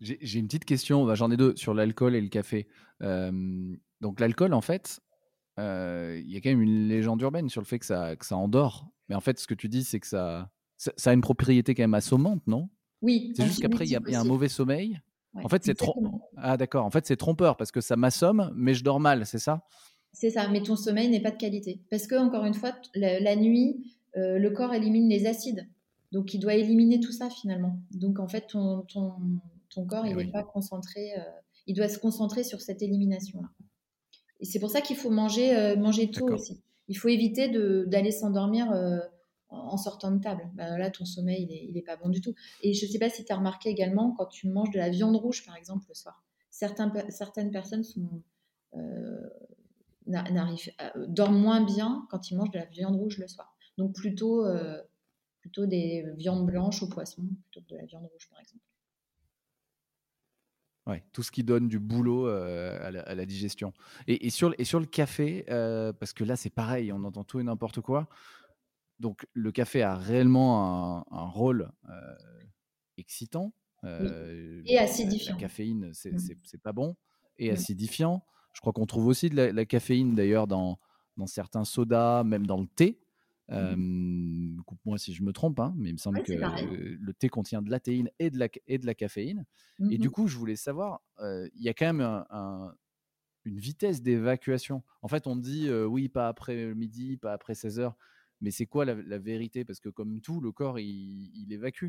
J'ai 0.00 0.38
une 0.38 0.46
petite 0.46 0.64
question, 0.64 1.06
bah, 1.06 1.14
j'en 1.14 1.30
ai 1.30 1.36
deux, 1.36 1.54
sur 1.56 1.72
l'alcool 1.72 2.16
et 2.16 2.20
le 2.20 2.28
café. 2.28 2.66
donc 3.00 4.18
l'alcool, 4.18 4.54
en 4.54 4.60
fait, 4.60 5.00
il 5.58 6.26
y 6.26 6.36
a 6.36 6.40
quand 6.40 6.50
même 6.50 6.62
une 6.62 6.88
légende 6.88 7.20
urbaine 7.22 7.48
sur 7.48 7.60
le 7.60 7.66
fait 7.66 7.78
que 7.78 7.86
ça, 7.86 8.16
que 8.16 8.26
ça 8.26 8.36
endort. 8.36 8.88
Mais 9.08 9.14
en 9.14 9.20
fait, 9.20 9.38
ce 9.38 9.46
que 9.46 9.54
tu 9.54 9.68
dis, 9.68 9.84
c'est 9.84 10.00
que 10.00 10.06
ça, 10.06 10.50
ça, 10.96 11.10
a 11.10 11.12
une 11.12 11.20
propriété 11.20 11.74
quand 11.74 11.84
même 11.84 11.94
assommante, 11.94 12.46
non? 12.46 12.68
Oui. 13.02 13.32
C'est 13.36 13.46
juste 13.46 13.60
qu'après, 13.60 13.84
il 13.84 13.90
y, 13.90 13.96
a 13.96 14.20
un 14.20 14.24
mauvais 14.24 14.48
sommeil. 14.48 15.00
en 15.34 15.48
fait, 15.48 15.64
c'est 15.64 15.76
Ah, 16.36 16.56
d'accord. 16.56 16.84
En 16.84 16.90
fait, 16.90 17.06
c'est 17.06 17.16
trompeur 17.16 17.56
parce 17.56 17.72
que 17.72 17.80
ça 17.80 17.96
m'assomme, 17.96 18.52
mais 18.54 18.74
je 18.74 18.84
dors 18.84 19.00
mal, 19.00 19.26
c'est 19.26 19.38
ça? 19.38 19.64
C'est 20.12 20.30
ça. 20.30 20.48
Mais 20.48 20.62
ton 20.62 20.76
sommeil 20.76 21.08
n'est 21.08 21.22
pas 21.22 21.30
de 21.30 21.36
qualité. 21.36 21.80
Parce 21.90 22.06
que, 22.06 22.14
encore 22.14 22.44
une 22.44 22.54
fois, 22.54 22.72
la, 22.94 23.36
nuit, 23.36 23.96
euh, 24.16 24.38
le 24.38 24.50
corps 24.50 24.74
élimine 24.74 25.08
les 25.08 25.26
acides. 25.26 25.68
Donc, 26.10 26.34
il 26.34 26.38
doit 26.38 26.54
éliminer 26.54 27.00
tout 27.00 27.12
ça 27.12 27.30
finalement. 27.30 27.78
Donc, 27.92 28.18
en 28.18 28.28
fait, 28.28 28.46
ton, 28.48 28.82
ton, 28.82 29.14
ton 29.70 29.86
corps, 29.86 30.04
eh 30.06 30.10
il 30.10 30.16
n'est 30.16 30.30
pas 30.30 30.42
concentré. 30.42 31.12
Euh, 31.16 31.22
il 31.66 31.74
doit 31.74 31.88
se 31.88 31.98
concentrer 31.98 32.44
sur 32.44 32.60
cette 32.60 32.82
élimination-là. 32.82 33.48
Et 34.40 34.44
c'est 34.44 34.58
pour 34.58 34.70
ça 34.70 34.80
qu'il 34.80 34.96
faut 34.96 35.10
manger, 35.10 35.56
euh, 35.56 35.76
manger 35.76 36.10
tôt 36.10 36.28
aussi. 36.28 36.60
Il 36.88 36.96
faut 36.96 37.08
éviter 37.08 37.48
d'aller 37.86 38.10
s'endormir 38.10 38.70
en 39.52 39.76
sortant 39.76 40.10
de 40.10 40.20
table. 40.20 40.50
Bah, 40.54 40.78
là, 40.78 40.90
ton 40.90 41.04
sommeil, 41.04 41.46
il 41.68 41.74
n'est 41.74 41.82
pas 41.82 41.96
bon 41.96 42.08
du 42.08 42.20
tout. 42.20 42.34
Et 42.62 42.74
je 42.74 42.86
ne 42.86 42.90
sais 42.90 42.98
pas 42.98 43.10
si 43.10 43.24
tu 43.24 43.32
as 43.32 43.36
remarqué 43.36 43.68
également, 43.68 44.12
quand 44.12 44.26
tu 44.26 44.48
manges 44.48 44.70
de 44.70 44.78
la 44.78 44.88
viande 44.88 45.16
rouge, 45.16 45.44
par 45.44 45.56
exemple, 45.56 45.84
le 45.88 45.94
soir, 45.94 46.22
certaines 46.50 47.50
personnes 47.50 47.84
euh, 48.76 49.28
euh, 50.08 51.06
dorment 51.08 51.38
moins 51.38 51.64
bien 51.64 52.06
quand 52.10 52.30
ils 52.30 52.36
mangent 52.36 52.50
de 52.50 52.58
la 52.58 52.66
viande 52.66 52.96
rouge 52.96 53.18
le 53.18 53.28
soir. 53.28 53.54
Donc 53.78 53.94
plutôt, 53.94 54.44
euh, 54.46 54.80
des 55.58 56.04
viandes 56.16 56.46
blanches 56.46 56.82
au 56.82 56.88
poisson, 56.88 57.22
plutôt 57.50 57.66
que 57.66 57.74
de 57.74 57.76
la 57.76 57.86
viande 57.86 58.04
rouge, 58.04 58.28
par 58.30 58.40
exemple. 58.40 58.64
Ouais, 60.86 61.04
tout 61.12 61.22
ce 61.22 61.30
qui 61.30 61.44
donne 61.44 61.68
du 61.68 61.78
boulot 61.78 62.26
à, 62.26 62.90
la, 62.90 63.26
digestion. 63.26 63.72
Et 64.08 64.30
sur 64.30 64.50
le 64.50 64.86
café, 64.86 65.44
parce 65.46 66.12
que 66.12 66.24
là, 66.24 66.34
c'est 66.34 66.50
pareil, 66.50 66.92
on 66.92 67.04
entend 67.04 67.22
tout 67.22 67.38
et 67.38 67.44
n'importe 67.44 67.80
quoi. 67.80 68.08
Donc 69.02 69.26
le 69.34 69.50
café 69.50 69.82
a 69.82 69.96
réellement 69.96 71.04
un, 71.12 71.26
rôle 71.26 71.70
excitant. 72.96 73.52
et 73.84 74.78
acidifiant. 74.78 75.34
La, 75.34 75.40
caféine, 75.40 75.90
c'est 75.92 76.12
mmh. 76.12 76.58
pas 76.62 76.72
bon. 76.72 76.96
Et 77.36 77.50
mmh. 77.50 77.54
acidifiant. 77.54 78.24
Je 78.52 78.60
crois 78.60 78.72
qu'on 78.72 78.86
trouve 78.86 79.08
aussi 79.08 79.28
de 79.28 79.42
la, 79.42 79.64
caféine 79.64 80.14
d'ailleurs 80.14 80.46
dans, 80.46 80.78
dans, 81.16 81.26
certains 81.26 81.64
sodas, 81.64 82.22
même 82.22 82.46
dans 82.46 82.60
le 82.60 82.68
thé. 82.68 83.00
Mmh. 83.48 84.62
Coupe-moi 84.66 84.98
si 84.98 85.12
je 85.12 85.24
me 85.24 85.32
trompe, 85.32 85.58
hein, 85.58 85.74
mais 85.76 85.90
il 85.90 85.94
me 85.94 85.98
semble 85.98 86.22
que 86.22 86.32
le 86.32 87.12
thé 87.12 87.28
contient 87.28 87.60
de 87.60 87.70
la 87.72 87.80
théine 87.80 88.08
et 88.20 88.30
de 88.30 88.38
la, 88.38 88.48
et 88.68 88.78
de 88.78 88.86
la 88.86 88.94
caféine. 88.94 89.44
Et 89.90 89.98
du 89.98 90.10
coup, 90.10 90.28
je 90.28 90.38
voulais 90.38 90.56
savoir, 90.56 91.02
il 91.20 91.62
y 91.62 91.68
a 91.68 91.74
quand 91.74 91.92
même 91.92 92.24
une 93.44 93.58
vitesse 93.58 94.00
d'évacuation. 94.00 94.84
En 95.02 95.08
fait, 95.08 95.26
on 95.26 95.34
dit 95.34 95.68
oui, 95.72 96.08
pas 96.08 96.28
après 96.28 96.72
midi, 96.76 97.16
pas 97.16 97.32
après 97.32 97.56
16 97.56 97.80
heures. 97.80 97.96
Mais 98.42 98.50
c'est 98.50 98.66
quoi 98.66 98.84
la, 98.84 99.18
vérité? 99.18 99.64
Parce 99.64 99.78
que 99.78 99.88
comme 99.88 100.20
tout, 100.20 100.40
le 100.40 100.50
corps, 100.50 100.78
il, 100.80 101.46
évacue. 101.50 101.88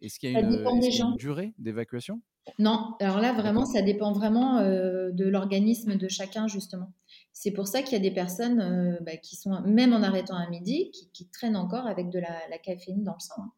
Est-ce 0.00 0.18
qu'il 0.18 0.32
y 0.32 0.36
a 0.36 0.40
une, 0.40 1.16
durée 1.16 1.54
d'évacuation? 1.58 2.20
Non, 2.58 2.96
alors 2.98 3.20
là, 3.20 3.32
vraiment, 3.32 3.64
ça 3.64 3.82
dépend 3.82 4.12
vraiment 4.12 4.58
euh, 4.58 5.12
de 5.12 5.24
l'organisme 5.26 5.94
de 5.94 6.08
chacun, 6.08 6.48
justement. 6.48 6.92
C'est 7.32 7.52
pour 7.52 7.68
ça 7.68 7.82
qu'il 7.82 7.92
y 7.92 7.96
a 7.96 8.00
des 8.00 8.12
personnes 8.12 8.60
euh, 8.60 8.98
bah, 9.02 9.16
qui 9.16 9.36
sont, 9.36 9.62
même 9.62 9.92
en 9.92 10.02
arrêtant 10.02 10.36
à 10.36 10.48
midi, 10.50 10.90
qui, 10.90 11.28
traînent 11.28 11.56
encore 11.56 11.86
avec 11.86 12.10
de 12.10 12.18
la, 12.18 12.58
caféine 12.58 13.04
dans 13.04 13.14
le 13.14 13.20
sang. 13.20 13.34
Hein. 13.38 13.52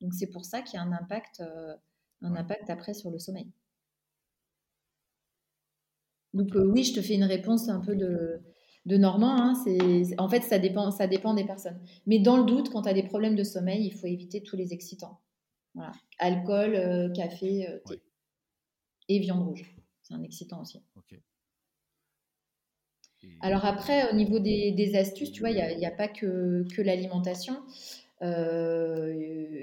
Donc 0.00 0.14
c'est 0.14 0.28
pour 0.28 0.44
ça 0.44 0.62
qu'il 0.62 0.74
y 0.74 0.78
a 0.78 0.82
un 0.82 0.92
impact, 0.92 1.40
euh, 1.40 1.74
un 2.22 2.36
impact 2.36 2.70
après 2.70 2.94
sur 2.94 3.10
le 3.10 3.18
sommeil. 3.18 3.50
Donc 6.32 6.50
oui, 6.54 6.84
je 6.84 6.94
te 6.94 7.02
fais 7.02 7.14
une 7.14 7.24
réponse 7.24 7.68
un 7.68 7.80
peu 7.80 7.96
de, 7.96 8.40
de 8.86 8.96
Normand. 8.96 9.36
Hein, 9.40 9.54
c'est, 9.64 10.18
en 10.18 10.28
fait, 10.28 10.42
ça 10.42 10.58
dépend, 10.58 10.90
ça 10.90 11.06
dépend 11.06 11.34
des 11.34 11.44
personnes. 11.44 11.78
Mais 12.06 12.18
dans 12.18 12.36
le 12.36 12.44
doute, 12.44 12.70
quand 12.70 12.82
tu 12.82 12.88
as 12.88 12.94
des 12.94 13.02
problèmes 13.02 13.36
de 13.36 13.44
sommeil, 13.44 13.86
il 13.86 13.94
faut 13.94 14.06
éviter 14.06 14.42
tous 14.42 14.56
les 14.56 14.72
excitants. 14.72 15.20
Alcool, 16.18 16.74
euh, 16.74 17.08
café, 17.10 17.68
euh, 17.68 17.78
thé. 17.86 18.02
Et 19.08 19.18
viande 19.18 19.42
rouge. 19.42 19.74
C'est 20.02 20.14
un 20.14 20.22
excitant 20.22 20.60
aussi. 20.60 20.82
Alors 23.40 23.64
après, 23.64 24.10
au 24.10 24.14
niveau 24.14 24.38
des, 24.38 24.92
astuces, 24.96 25.32
tu 25.32 25.40
vois, 25.40 25.50
il 25.50 25.78
n'y 25.78 25.86
a, 25.86 25.90
pas 25.90 26.08
que, 26.08 26.64
que 26.74 26.82
l'alimentation. 26.82 27.56
Euh, 28.22 29.12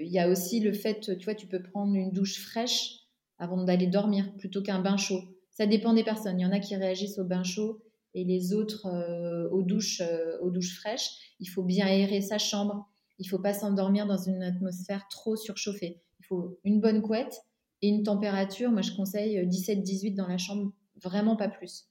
il 0.02 0.12
y 0.12 0.20
a 0.20 0.30
aussi 0.30 0.60
le 0.60 0.74
fait, 0.74 1.18
tu 1.18 1.26
vois, 1.26 1.36
tu 1.36 1.48
peux 1.48 1.62
prendre 1.62 1.94
une 1.96 2.12
douche 2.12 2.40
fraîche 2.40 3.00
avant 3.38 3.64
d'aller 3.64 3.88
dormir 3.88 4.34
plutôt 4.38 4.62
qu'un 4.62 4.80
bain 4.80 4.98
chaud. 4.98 5.22
Ça 5.52 5.66
dépend 5.66 5.94
des 5.94 6.04
personnes. 6.04 6.40
Il 6.40 6.44
y 6.44 6.46
en 6.46 6.52
a 6.52 6.60
qui 6.60 6.76
réagissent 6.76 7.20
au 7.20 7.24
bain 7.24 7.44
chaud 7.44 7.82
et 8.14 8.24
les 8.24 8.54
autres 8.54 8.88
euh, 8.88 9.50
aux, 9.50 9.62
douches, 9.62 10.02
euh, 10.02 10.38
aux 10.42 10.50
douches 10.50 10.76
fraîches. 10.80 11.36
Il 11.40 11.48
faut 11.48 11.64
bien 11.64 11.86
aérer 11.86 12.22
sa 12.22 12.38
chambre. 12.38 12.90
Il 13.20 13.26
ne 13.26 13.30
faut 13.30 13.40
pas 13.40 13.54
s'endormir 13.54 14.08
dans 14.08 14.18
une 14.18 14.42
atmosphère 14.44 15.08
trop 15.10 15.36
surchauffée. 15.36 16.02
Il 16.20 16.26
faut 16.26 16.60
une 16.64 16.80
bonne 16.80 17.02
couette 17.02 17.42
et 17.82 17.90
une 17.90 18.04
température. 18.04 18.72
Moi, 18.72 18.82
je 18.82 18.94
conseille 18.94 19.38
17-18 19.46 20.14
euh, 20.14 20.16
dans 20.16 20.28
la 20.28 20.38
chambre, 20.38 20.72
vraiment 21.02 21.36
pas 21.36 21.50
plus. 21.50 21.88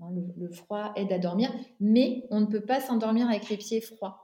Hein, 0.00 0.10
le, 0.36 0.50
froid 0.50 0.92
aide 0.96 1.12
à 1.12 1.18
dormir, 1.18 1.52
mais 1.80 2.26
on 2.30 2.40
ne 2.40 2.46
peut 2.46 2.64
pas 2.64 2.80
s'endormir 2.80 3.28
avec 3.28 3.48
les 3.48 3.56
pieds 3.56 3.80
froids. 3.80 4.20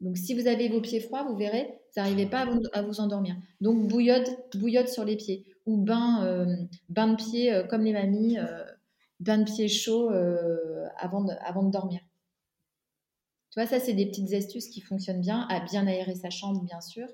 Donc, 0.00 0.18
si 0.18 0.34
vous 0.34 0.46
avez 0.46 0.68
vos 0.68 0.82
pieds 0.82 1.00
froids, 1.00 1.24
vous 1.24 1.36
verrez, 1.36 1.64
vous 1.64 2.02
n'arrivez 2.02 2.26
pas 2.26 2.46
à 2.74 2.82
vous, 2.82 3.00
endormir. 3.00 3.34
Donc, 3.62 3.88
bouillotte, 3.88 4.30
bouillotte 4.54 4.88
sur 4.88 5.06
les 5.06 5.16
pieds 5.16 5.46
ou 5.64 5.78
bain, 5.78 6.46
bain 6.90 7.08
de 7.08 7.16
pieds 7.16 7.62
comme 7.70 7.82
les 7.82 7.94
mamies 7.94 8.36
bain 9.20 9.38
de 9.38 9.44
pied 9.44 9.68
chaud 9.68 10.10
euh, 10.10 10.86
avant, 10.98 11.24
de, 11.24 11.32
avant 11.40 11.62
de 11.62 11.70
dormir. 11.70 12.00
Tu 13.50 13.60
vois, 13.60 13.66
ça, 13.66 13.80
c'est 13.80 13.94
des 13.94 14.06
petites 14.06 14.32
astuces 14.34 14.68
qui 14.68 14.80
fonctionnent 14.80 15.20
bien, 15.20 15.46
à 15.48 15.60
bien 15.60 15.86
aérer 15.86 16.14
sa 16.14 16.30
chambre, 16.30 16.62
bien 16.62 16.80
sûr. 16.80 17.08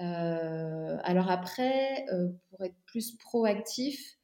Euh, 0.00 0.96
alors 1.02 1.30
après, 1.30 2.06
euh, 2.12 2.28
pour 2.50 2.64
être 2.64 2.76
plus 2.86 3.16
proactif, 3.16 4.18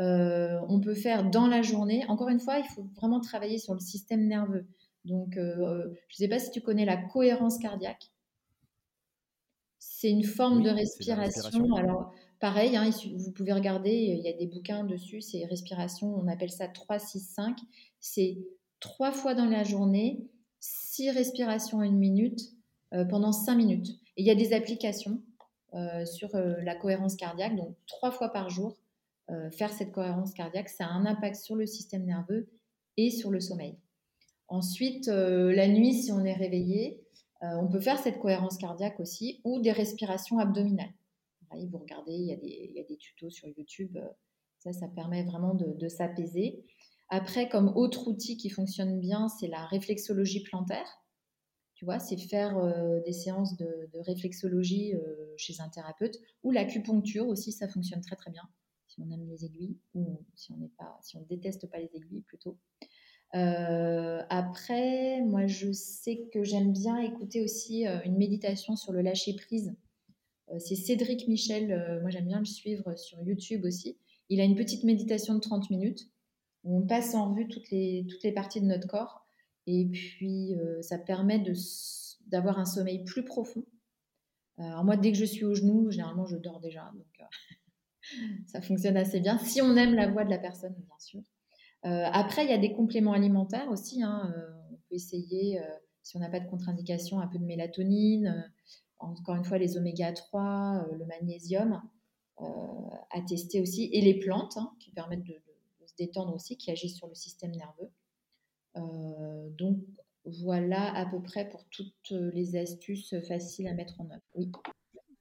on 0.00 0.80
peut 0.80 0.94
faire 0.94 1.28
dans 1.28 1.48
la 1.48 1.62
journée. 1.62 2.04
Encore 2.08 2.28
une 2.28 2.38
fois, 2.38 2.58
il 2.58 2.64
faut 2.66 2.88
vraiment 2.96 3.20
travailler 3.20 3.58
sur 3.58 3.74
le 3.74 3.80
système 3.80 4.28
nerveux. 4.28 4.68
Donc, 5.04 5.32
je 5.34 5.40
ne 5.40 5.94
sais 6.10 6.28
pas 6.28 6.38
si 6.38 6.52
tu 6.52 6.60
connais 6.60 6.84
la 6.84 6.96
cohérence 6.96 7.58
cardiaque. 7.58 8.12
C'est 9.80 10.10
une 10.10 10.22
forme 10.22 10.62
de 10.62 10.70
respiration. 10.70 11.74
Alors, 11.74 12.14
Pareil, 12.40 12.76
hein, 12.76 12.88
vous 13.16 13.32
pouvez 13.32 13.52
regarder, 13.52 13.90
il 13.90 14.20
y 14.20 14.28
a 14.28 14.32
des 14.32 14.46
bouquins 14.46 14.84
dessus, 14.84 15.20
c'est 15.20 15.44
respiration, 15.46 16.14
on 16.14 16.28
appelle 16.28 16.50
ça 16.50 16.68
3-6-5. 16.68 17.56
C'est 17.98 18.38
trois 18.78 19.10
fois 19.10 19.34
dans 19.34 19.46
la 19.46 19.64
journée, 19.64 20.28
six 20.60 21.10
respirations 21.10 21.82
une 21.82 21.98
minute 21.98 22.40
euh, 22.94 23.04
pendant 23.04 23.32
cinq 23.32 23.56
minutes. 23.56 23.88
Et 24.16 24.22
il 24.22 24.26
y 24.26 24.30
a 24.30 24.36
des 24.36 24.52
applications 24.52 25.22
sur 26.06 26.30
la 26.34 26.74
cohérence 26.74 27.14
cardiaque, 27.14 27.54
donc 27.54 27.76
trois 27.86 28.10
fois 28.10 28.30
par 28.30 28.48
jour. 28.48 28.78
faire 29.52 29.70
cette 29.70 29.92
cohérence 29.92 30.32
cardiaque, 30.32 30.70
ça 30.70 30.86
a 30.86 30.88
un 30.88 31.04
impact 31.04 31.36
sur 31.36 31.56
le 31.56 31.66
système 31.66 32.06
nerveux 32.06 32.48
et 32.96 33.10
sur 33.10 33.30
le 33.30 33.38
sommeil. 33.38 33.76
Ensuite, 34.48 35.08
la 35.08 35.68
nuit, 35.68 35.92
si 35.92 36.10
on 36.10 36.24
est 36.24 36.32
réveillé, 36.32 36.98
on 37.42 37.68
peut 37.68 37.80
faire 37.80 37.98
cette 37.98 38.18
cohérence 38.18 38.56
cardiaque 38.56 38.98
aussi 38.98 39.42
ou 39.44 39.60
des 39.60 39.72
respirations 39.72 40.38
abdominales. 40.38 40.94
Vous 41.52 41.78
regardez, 41.78 42.14
il 42.14 42.26
y, 42.26 42.80
a 42.80 42.84
des, 42.84 42.96
tutos 42.96 43.30
sur 43.30 43.48
YouTube. 43.48 43.98
Ça, 44.58 44.72
ça 44.72 44.88
permet 44.88 45.24
vraiment 45.24 45.54
de, 45.54 45.88
s'apaiser. 45.88 46.64
Après, 47.08 47.48
comme 47.48 47.68
autre 47.76 48.08
outil 48.08 48.36
qui 48.36 48.50
fonctionne 48.50 49.00
bien, 49.00 49.28
c'est 49.28 49.48
la 49.48 49.64
réflexologie 49.66 50.42
plantaire. 50.42 50.86
Tu 51.74 51.84
vois, 51.84 52.00
c'est 52.00 52.16
faire 52.16 52.58
euh, 52.58 53.00
des 53.06 53.12
séances 53.12 53.56
de, 53.56 53.88
réflexologie 54.00 54.94
euh, 54.94 55.32
chez 55.36 55.60
un 55.60 55.68
thérapeute 55.68 56.18
ou 56.42 56.50
l'acupuncture 56.50 57.28
aussi, 57.28 57.52
ça 57.52 57.68
fonctionne 57.68 58.00
très 58.00 58.16
très 58.16 58.32
bien 58.32 58.42
si 58.88 59.00
on 59.00 59.10
aime 59.12 59.28
les 59.28 59.44
aiguilles 59.44 59.78
ou 59.94 60.24
si 60.34 60.50
on 60.50 60.56
n'est 60.56 60.72
pas, 60.76 60.98
si 61.02 61.16
on 61.16 61.22
déteste 61.22 61.70
pas 61.70 61.78
les 61.78 61.90
aiguilles 61.94 62.22
plutôt. 62.22 62.58
Euh, 63.34 64.22
après, 64.28 65.20
moi, 65.20 65.46
je 65.46 65.70
sais 65.70 66.26
que 66.32 66.42
j'aime 66.42 66.72
bien 66.72 66.98
écouter 66.98 67.42
aussi 67.42 67.86
une 67.86 68.16
méditation 68.16 68.74
sur 68.74 68.92
le 68.92 69.02
lâcher 69.02 69.36
prise. 69.36 69.76
C'est 70.58 70.76
Cédric 70.76 71.28
Michel. 71.28 72.00
moi, 72.00 72.10
j'aime 72.10 72.26
bien 72.26 72.38
le 72.38 72.44
suivre 72.44 72.96
sur 72.96 73.22
YouTube 73.22 73.64
aussi. 73.64 73.98
Il 74.28 74.40
a 74.40 74.44
une 74.44 74.56
petite 74.56 74.84
méditation 74.84 75.34
de 75.34 75.40
30 75.40 75.70
minutes 75.70 76.10
où 76.64 76.78
on 76.78 76.86
passe 76.86 77.14
en 77.14 77.30
revue 77.30 77.48
toutes 77.48 77.70
les, 77.70 78.06
toutes 78.08 78.22
les 78.22 78.32
parties 78.32 78.60
de 78.60 78.66
notre 78.66 78.86
corps. 78.86 79.26
Et 79.66 79.86
puis, 79.86 80.54
euh, 80.54 80.80
ça 80.82 80.98
permet 80.98 81.42
d'avoir 82.26 82.58
un 82.58 82.64
sommeil 82.64 83.04
plus 83.04 83.24
profond. 83.24 83.64
Euh, 84.58 84.62
alors 84.62 84.84
moi, 84.84 84.96
dès 84.96 85.12
que 85.12 85.18
je 85.18 85.24
suis 85.24 85.44
au 85.44 85.54
genou, 85.54 85.90
généralement, 85.90 86.26
je 86.26 86.36
dors 86.36 86.60
déjà. 86.60 86.90
Donc, 86.94 87.20
euh, 87.20 87.24
ça 88.46 88.60
fonctionne 88.60 88.96
assez 88.96 89.20
bien. 89.20 89.38
Si 89.38 89.60
on 89.60 89.76
aime 89.76 89.94
la 89.94 90.10
voix 90.10 90.24
de 90.24 90.30
la 90.30 90.38
personne, 90.38 90.74
bien 90.74 90.98
sûr. 90.98 91.20
après, 91.82 92.44
il 92.44 92.50
y 92.50 92.54
a 92.54 92.58
des 92.58 92.72
compléments 92.72 93.12
alimentaires 93.12 93.70
aussi. 93.70 94.02
Hein. 94.02 94.34
on 94.72 94.76
peut 94.88 94.94
essayer, 94.94 95.60
si 96.02 96.16
on 96.16 96.20
n'a 96.20 96.30
pas 96.30 96.40
de 96.40 96.48
contre-indication, 96.48 97.20
un 97.20 97.28
peu 97.28 97.38
de 97.38 97.44
mélatonine. 97.44 98.50
Encore 98.98 99.36
une 99.36 99.44
fois, 99.44 99.58
les 99.58 99.76
oméga 99.76 100.12
3, 100.12 100.86
le 100.92 101.04
magnésium. 101.06 101.80
Euh, 102.40 102.44
à 103.10 103.20
tester 103.22 103.60
aussi, 103.60 103.90
et 103.92 104.00
les 104.00 104.18
plantes 104.20 104.56
hein, 104.58 104.70
qui 104.78 104.92
permettent 104.92 105.24
de, 105.24 105.34
se 105.86 105.94
détendre 105.96 106.34
aussi, 106.34 106.56
qui 106.56 106.70
agissent 106.70 106.96
sur 106.96 107.08
le 107.08 107.14
système 107.14 107.50
nerveux. 107.50 107.90
Euh, 108.76 109.50
donc 109.58 109.78
voilà 110.24 110.94
à 110.94 111.06
peu 111.06 111.20
près 111.20 111.48
pour 111.48 111.64
toutes 111.70 112.10
les 112.10 112.54
astuces 112.56 113.14
faciles 113.26 113.66
à 113.66 113.74
mettre 113.74 114.00
en 114.00 114.08
œuvre. 114.10 114.62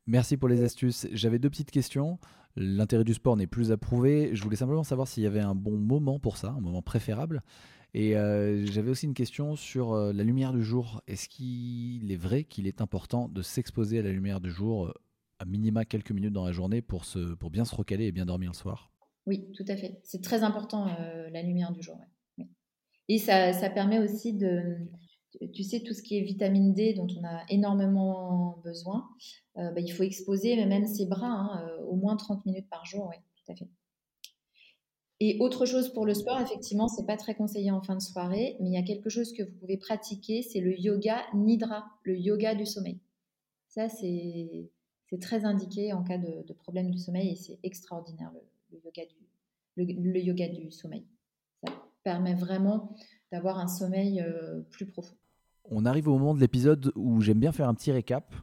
Merci 0.05 0.37
pour 0.37 0.47
les 0.47 0.61
astuces. 0.61 1.07
J'avais 1.11 1.39
deux 1.39 1.49
petites 1.49 1.71
questions. 1.71 2.19
L'intérêt 2.55 3.03
du 3.03 3.13
sport 3.13 3.35
n'est 3.35 3.47
plus 3.47 3.71
approuvé. 3.71 4.35
Je 4.35 4.43
voulais 4.43 4.55
simplement 4.55 4.83
savoir 4.83 5.07
s'il 5.07 5.23
y 5.23 5.27
avait 5.27 5.39
un 5.39 5.55
bon 5.55 5.77
moment 5.77 6.19
pour 6.19 6.37
ça, 6.37 6.49
un 6.49 6.61
moment 6.61 6.83
préférable. 6.83 7.41
Et 7.93 8.15
euh, 8.15 8.65
j'avais 8.65 8.89
aussi 8.89 9.05
une 9.05 9.13
question 9.13 9.55
sur 9.55 9.95
la 9.95 10.23
lumière 10.23 10.53
du 10.53 10.63
jour. 10.63 11.01
Est-ce 11.07 11.27
qu'il 11.29 12.11
est 12.11 12.17
vrai 12.17 12.43
qu'il 12.43 12.67
est 12.67 12.81
important 12.81 13.27
de 13.27 13.41
s'exposer 13.41 13.99
à 13.99 14.01
la 14.01 14.11
lumière 14.11 14.39
du 14.39 14.51
jour 14.51 14.93
à 15.39 15.45
minima 15.45 15.85
quelques 15.85 16.11
minutes 16.11 16.33
dans 16.33 16.45
la 16.45 16.51
journée 16.51 16.81
pour, 16.81 17.05
se, 17.05 17.35
bien 17.49 17.65
se 17.65 17.75
recaler 17.75 18.05
et 18.05 18.11
bien 18.11 18.25
dormir 18.25 18.51
le 18.51 18.55
soir? 18.55 18.91
Oui, 19.25 19.51
tout 19.53 19.65
à 19.67 19.75
fait. 19.75 19.99
C'est 20.03 20.23
très 20.23 20.43
important, 20.43 20.87
euh, 20.87 21.29
la 21.29 21.43
lumière 21.43 21.71
du 21.71 21.81
jour. 21.81 21.99
Et 23.09 23.19
ça, 23.19 23.51
permet 23.69 23.99
aussi 23.99 24.33
de, 24.33 24.77
tu 25.53 25.63
sais, 25.63 25.81
tout 25.81 25.93
ce 25.93 26.01
qui 26.01 26.17
est 26.17 26.21
vitamine 26.21 26.73
D 26.73 26.93
dont 26.93 27.07
on 27.17 27.25
a 27.25 27.43
énormément 27.49 28.59
besoin, 28.63 29.07
euh, 29.57 29.71
bah, 29.71 29.81
il 29.81 29.89
faut 29.89 30.03
exposer 30.03 30.65
même 30.65 30.87
ses 30.87 31.05
bras 31.05 31.27
hein, 31.27 31.67
euh, 31.67 31.83
au 31.85 31.95
moins 31.95 32.15
30 32.15 32.45
minutes 32.45 32.69
par 32.69 32.85
jour. 32.85 33.09
Oui, 33.09 33.15
tout 33.35 33.51
à 33.51 33.55
fait. 33.55 33.67
Et 35.19 35.37
autre 35.39 35.65
chose 35.65 35.91
pour 35.93 36.05
le 36.05 36.13
sport, 36.13 36.39
effectivement, 36.39 36.87
c'est 36.87 37.05
pas 37.05 37.17
très 37.17 37.33
conseillé 37.33 37.71
en 37.71 37.81
fin 37.81 37.95
de 37.95 38.01
soirée, 38.01 38.55
mais 38.59 38.69
il 38.69 38.73
y 38.73 38.77
a 38.77 38.83
quelque 38.83 39.09
chose 39.09 39.33
que 39.33 39.41
vous 39.41 39.53
pouvez 39.59 39.77
pratiquer, 39.77 40.43
c'est 40.43 40.59
le 40.59 40.79
yoga 40.79 41.23
nidra, 41.33 41.85
le 42.03 42.15
yoga 42.15 42.53
du 42.53 42.67
sommeil. 42.67 42.99
Ça, 43.67 43.89
c'est 43.89 44.69
très 45.19 45.45
indiqué 45.45 45.93
en 45.93 46.03
cas 46.03 46.19
de, 46.19 46.53
problème 46.53 46.91
du 46.91 46.99
sommeil 46.99 47.29
et 47.29 47.35
c'est 47.35 47.59
extraordinaire 47.63 48.31
le, 48.71 48.79
yoga 48.83 49.03
du, 49.05 49.95
le, 49.95 50.19
yoga 50.19 50.49
du 50.49 50.69
sommeil. 50.69 51.05
Ça 51.63 51.73
permet 52.03 52.35
vraiment 52.35 52.95
d'avoir 53.31 53.57
un 53.57 53.67
sommeil 53.67 54.21
euh, 54.21 54.61
plus 54.69 54.85
profond. 54.85 55.15
On 55.69 55.85
arrive 55.85 56.07
au 56.07 56.17
moment 56.17 56.35
de 56.35 56.39
l'épisode 56.39 56.91
où 56.95 57.21
j'aime 57.21 57.39
bien 57.39 57.51
faire 57.51 57.67
un 57.67 57.73
petit 57.73 57.91
récap. 57.91 58.33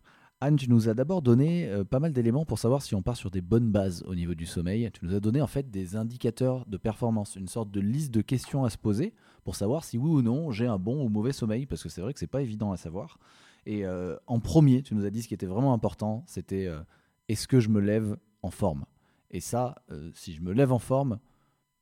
Anne, 0.40 0.56
tu 0.56 0.68
nous 0.68 0.88
as 0.88 0.94
d'abord 0.94 1.22
donné 1.22 1.68
euh, 1.68 1.84
pas 1.84 2.00
mal 2.00 2.12
d'éléments 2.12 2.44
pour 2.44 2.58
savoir 2.58 2.82
si 2.82 2.94
on 2.94 3.02
part 3.02 3.16
sur 3.16 3.30
des 3.30 3.40
bonnes 3.40 3.70
bases 3.70 4.02
au 4.06 4.14
niveau 4.14 4.34
du 4.34 4.46
sommeil. 4.46 4.90
Tu 4.92 5.04
nous 5.04 5.14
as 5.14 5.20
donné 5.20 5.40
en 5.40 5.46
fait 5.46 5.70
des 5.70 5.96
indicateurs 5.96 6.66
de 6.66 6.76
performance, 6.76 7.36
une 7.36 7.48
sorte 7.48 7.70
de 7.70 7.80
liste 7.80 8.12
de 8.12 8.20
questions 8.20 8.64
à 8.64 8.70
se 8.70 8.76
poser 8.76 9.14
pour 9.44 9.56
savoir 9.56 9.84
si 9.84 9.96
oui 9.96 10.10
ou 10.10 10.22
non 10.22 10.50
j'ai 10.50 10.66
un 10.66 10.78
bon 10.78 11.04
ou 11.04 11.08
mauvais 11.08 11.32
sommeil, 11.32 11.66
parce 11.66 11.82
que 11.82 11.88
c'est 11.88 12.00
vrai 12.00 12.12
que 12.12 12.18
c'est 12.18 12.26
pas 12.26 12.42
évident 12.42 12.72
à 12.72 12.76
savoir. 12.76 13.18
Et 13.64 13.86
euh, 13.86 14.16
en 14.26 14.40
premier, 14.40 14.82
tu 14.82 14.94
nous 14.94 15.06
as 15.06 15.10
dit 15.10 15.22
ce 15.22 15.28
qui 15.28 15.34
était 15.34 15.46
vraiment 15.46 15.72
important, 15.72 16.24
c'était 16.26 16.66
euh, 16.66 16.80
est-ce 17.28 17.48
que 17.48 17.60
je 17.60 17.70
me 17.70 17.80
lève 17.80 18.16
en 18.42 18.50
forme? 18.50 18.84
Et 19.30 19.40
ça, 19.40 19.74
si 20.12 20.32
je 20.32 20.42
me 20.42 20.52
lève 20.52 20.70
en 20.70 20.78
forme, 20.78 21.18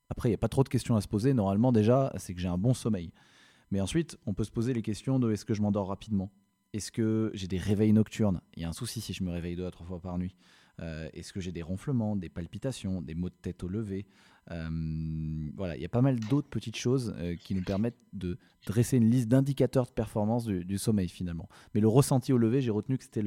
après, 0.08 0.28
il 0.28 0.32
n'y 0.32 0.36
a 0.36 0.38
pas 0.38 0.48
trop 0.48 0.62
de 0.62 0.68
questions 0.68 0.94
à 0.94 1.00
se 1.00 1.08
poser. 1.08 1.34
Normalement, 1.34 1.72
déjà, 1.72 2.12
c'est 2.16 2.34
que 2.34 2.40
j'ai 2.40 2.48
un 2.48 2.58
bon 2.58 2.74
sommeil. 2.74 3.12
Mais 3.70 3.80
ensuite, 3.80 4.18
on 4.26 4.34
peut 4.34 4.44
se 4.44 4.50
poser 4.50 4.74
les 4.74 4.82
questions 4.82 5.18
de 5.18 5.32
est-ce 5.32 5.44
que 5.44 5.54
je 5.54 5.62
m'endors 5.62 5.88
rapidement? 5.88 6.30
Est-ce 6.72 6.90
que 6.90 7.30
j'ai 7.34 7.48
des 7.48 7.58
réveils 7.58 7.92
nocturnes? 7.92 8.40
Il 8.54 8.62
y 8.62 8.64
a 8.64 8.68
un 8.68 8.72
souci 8.72 9.00
si 9.00 9.12
je 9.12 9.24
me 9.24 9.30
réveille 9.30 9.56
deux 9.56 9.66
à 9.66 9.70
trois 9.70 9.86
fois 9.86 10.00
par 10.00 10.18
nuit. 10.18 10.34
est-ce 10.78 11.32
que 11.32 11.40
j'ai 11.40 11.52
des 11.52 11.62
ronflements, 11.62 12.16
des 12.16 12.28
palpitations, 12.28 13.02
des 13.02 13.14
maux 13.14 13.28
de 13.28 13.34
tête 13.34 13.62
au 13.62 13.68
lever? 13.68 14.06
Euh, 14.50 15.50
voilà, 15.56 15.76
il 15.76 15.82
y 15.82 15.84
a 15.84 15.88
pas 15.88 16.02
mal 16.02 16.18
d'autres 16.18 16.48
petites 16.48 16.76
choses 16.76 17.14
euh, 17.18 17.36
qui 17.36 17.54
nous 17.54 17.62
permettent 17.62 17.98
de 18.12 18.38
dresser 18.66 18.96
une 18.96 19.08
liste 19.08 19.28
d'indicateurs 19.28 19.86
de 19.86 19.92
performance 19.92 20.44
du, 20.46 20.78
sommeil 20.78 21.08
finalement. 21.08 21.48
Mais 21.74 21.80
le 21.80 21.88
ressenti 21.88 22.32
au 22.32 22.38
lever, 22.38 22.60
j'ai 22.60 22.70
retenu 22.70 22.98
que 22.98 23.04
c'était 23.04 23.24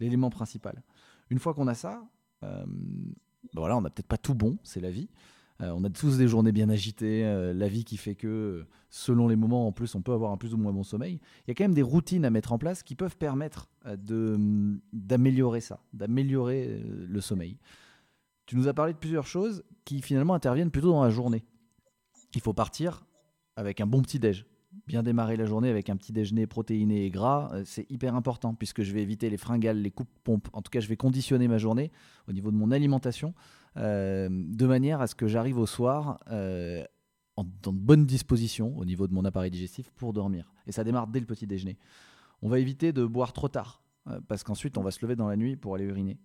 l'élément 0.00 0.30
principal. 0.30 0.82
Une 1.30 1.38
fois 1.38 1.54
qu'on 1.54 1.68
a 1.68 1.74
ça, 1.74 2.04
euh, 2.42 2.64
ben 2.66 3.60
voilà, 3.60 3.76
on 3.76 3.82
n'a 3.82 3.90
peut-être 3.90 4.08
pas 4.08 4.18
tout 4.18 4.34
bon, 4.34 4.58
c'est 4.64 4.80
la 4.80 4.90
vie. 4.90 5.08
On 5.62 5.84
a 5.84 5.90
tous 5.90 6.18
des 6.18 6.28
journées 6.28 6.52
bien 6.52 6.68
agitées, 6.68 7.22
la 7.54 7.68
vie 7.68 7.84
qui 7.84 7.96
fait 7.96 8.14
que 8.14 8.66
selon 8.90 9.28
les 9.28 9.36
moments, 9.36 9.66
en 9.66 9.72
plus, 9.72 9.94
on 9.94 10.02
peut 10.02 10.12
avoir 10.12 10.32
un 10.32 10.36
plus 10.36 10.54
ou 10.54 10.56
moins 10.56 10.72
bon 10.72 10.82
sommeil. 10.82 11.20
Il 11.46 11.48
y 11.48 11.50
a 11.52 11.54
quand 11.54 11.64
même 11.64 11.74
des 11.74 11.82
routines 11.82 12.24
à 12.24 12.30
mettre 12.30 12.52
en 12.52 12.58
place 12.58 12.82
qui 12.82 12.94
peuvent 12.94 13.16
permettre 13.16 13.68
d'améliorer 14.92 15.60
ça, 15.60 15.80
d'améliorer 15.92 16.82
le 16.84 17.20
sommeil. 17.20 17.58
Tu 18.46 18.56
nous 18.56 18.68
as 18.68 18.74
parlé 18.74 18.92
de 18.92 18.98
plusieurs 18.98 19.26
choses 19.26 19.62
qui 19.84 20.02
finalement 20.02 20.34
interviennent 20.34 20.70
plutôt 20.70 20.90
dans 20.90 21.04
la 21.04 21.10
journée. 21.10 21.44
Il 22.34 22.40
faut 22.40 22.52
partir 22.52 23.04
avec 23.56 23.80
un 23.80 23.86
bon 23.86 24.02
petit 24.02 24.18
déj. 24.18 24.46
Bien 24.86 25.02
démarrer 25.02 25.36
la 25.36 25.44
journée 25.44 25.68
avec 25.68 25.90
un 25.90 25.96
petit 25.96 26.12
déjeuner 26.12 26.46
protéiné 26.46 27.04
et 27.04 27.10
gras, 27.10 27.50
euh, 27.52 27.62
c'est 27.66 27.90
hyper 27.90 28.14
important 28.14 28.54
puisque 28.54 28.82
je 28.82 28.92
vais 28.92 29.02
éviter 29.02 29.28
les 29.28 29.36
fringales, 29.36 29.78
les 29.78 29.90
coupes 29.90 30.08
pompes. 30.24 30.48
En 30.54 30.62
tout 30.62 30.70
cas, 30.70 30.80
je 30.80 30.88
vais 30.88 30.96
conditionner 30.96 31.46
ma 31.46 31.58
journée 31.58 31.92
au 32.26 32.32
niveau 32.32 32.50
de 32.50 32.56
mon 32.56 32.70
alimentation 32.70 33.34
euh, 33.36 33.61
de 33.76 34.66
manière 34.66 35.00
à 35.00 35.06
ce 35.06 35.14
que 35.14 35.26
j'arrive 35.26 35.58
au 35.58 35.66
soir 35.66 36.20
euh, 36.30 36.84
en, 37.36 37.44
dans 37.62 37.72
de 37.72 37.78
bonnes 37.78 38.06
dispositions 38.06 38.76
au 38.76 38.84
niveau 38.84 39.06
de 39.06 39.14
mon 39.14 39.24
appareil 39.24 39.50
digestif 39.50 39.90
pour 39.96 40.12
dormir. 40.12 40.52
Et 40.66 40.72
ça 40.72 40.84
démarre 40.84 41.06
dès 41.06 41.20
le 41.20 41.26
petit 41.26 41.46
déjeuner. 41.46 41.78
On 42.42 42.48
va 42.48 42.58
éviter 42.58 42.92
de 42.92 43.04
boire 43.04 43.32
trop 43.32 43.48
tard 43.48 43.82
parce 44.26 44.42
qu'ensuite 44.42 44.76
on 44.78 44.82
va 44.82 44.90
se 44.90 45.00
lever 45.02 45.16
dans 45.16 45.28
la 45.28 45.36
nuit 45.36 45.56
pour 45.56 45.74
aller 45.74 45.84
uriner 45.84 46.18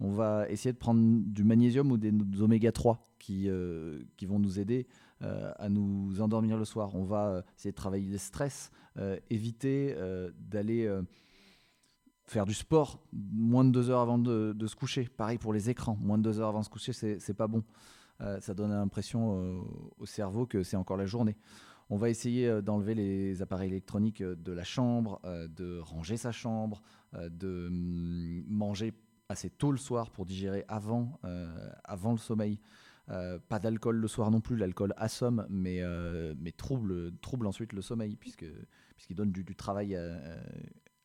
on 0.00 0.10
va 0.10 0.48
essayer 0.48 0.72
de 0.72 0.78
prendre 0.78 1.00
du 1.24 1.44
magnésium 1.44 1.90
ou 1.92 1.96
des, 1.96 2.12
oméga 2.40 2.72
3 2.72 3.06
qui, 3.18 3.48
euh, 3.48 4.02
vont 4.26 4.38
nous 4.38 4.58
aider 4.58 4.86
euh, 5.22 5.52
à 5.56 5.68
nous 5.68 6.20
endormir 6.20 6.56
le 6.56 6.64
soir. 6.64 6.94
On 6.94 7.04
va 7.04 7.28
euh, 7.28 7.42
essayer 7.56 7.70
de 7.70 7.76
travailler 7.76 8.10
le 8.10 8.18
stress, 8.18 8.70
éviter 9.30 9.96
d'aller 10.38 10.88
faire 12.26 12.46
du 12.46 12.54
sport 12.54 13.00
moins 13.12 13.64
de 13.64 13.70
deux 13.70 13.90
heures 13.90 14.00
avant 14.00 14.18
de, 14.18 14.66
se 14.66 14.76
coucher. 14.76 15.08
Pareil 15.16 15.38
pour 15.38 15.52
les 15.52 15.70
écrans, 15.70 15.98
moins 16.00 16.18
de 16.18 16.22
deux 16.22 16.40
heures 16.40 16.48
avant 16.48 16.60
de 16.60 16.64
se 16.64 16.70
coucher, 16.70 16.92
c'est 16.92 17.34
pas 17.34 17.46
bon. 17.46 17.62
ça 18.40 18.54
donne 18.54 18.70
l'impression 18.70 19.62
au 19.98 20.06
cerveau 20.06 20.46
que 20.46 20.62
c'est 20.62 20.76
encore 20.76 20.96
la 20.96 21.06
journée. 21.06 21.36
On 21.90 21.96
va 21.96 22.08
essayer 22.08 22.62
d'enlever 22.62 22.94
les 22.94 23.42
appareils 23.42 23.68
électroniques 23.68 24.22
de 24.22 24.52
la 24.52 24.64
chambre, 24.64 25.20
de 25.24 25.78
ranger 25.80 26.16
sa 26.16 26.32
chambre, 26.32 26.82
de 27.12 27.66
hum, 27.68 28.44
manger 28.48 28.94
assez 29.28 29.50
tôt 29.50 29.72
le 29.72 29.78
soir 29.78 30.10
pour 30.10 30.26
digérer 30.26 30.64
avant, 30.68 31.18
euh, 31.24 31.70
avant 31.84 32.12
le 32.12 32.18
sommeil. 32.18 32.60
Euh, 33.10 33.38
pas 33.48 33.58
d'alcool 33.58 33.96
le 33.96 34.08
soir 34.08 34.30
non 34.30 34.40
plus, 34.40 34.56
l'alcool 34.56 34.94
assomme, 34.96 35.46
mais, 35.50 35.80
euh, 35.82 36.34
trouble, 36.56 37.46
ensuite 37.46 37.72
le 37.74 37.82
sommeil, 37.82 38.16
puisqu'il 38.16 39.14
donne 39.14 39.30
du, 39.30 39.44
travail 39.56 39.98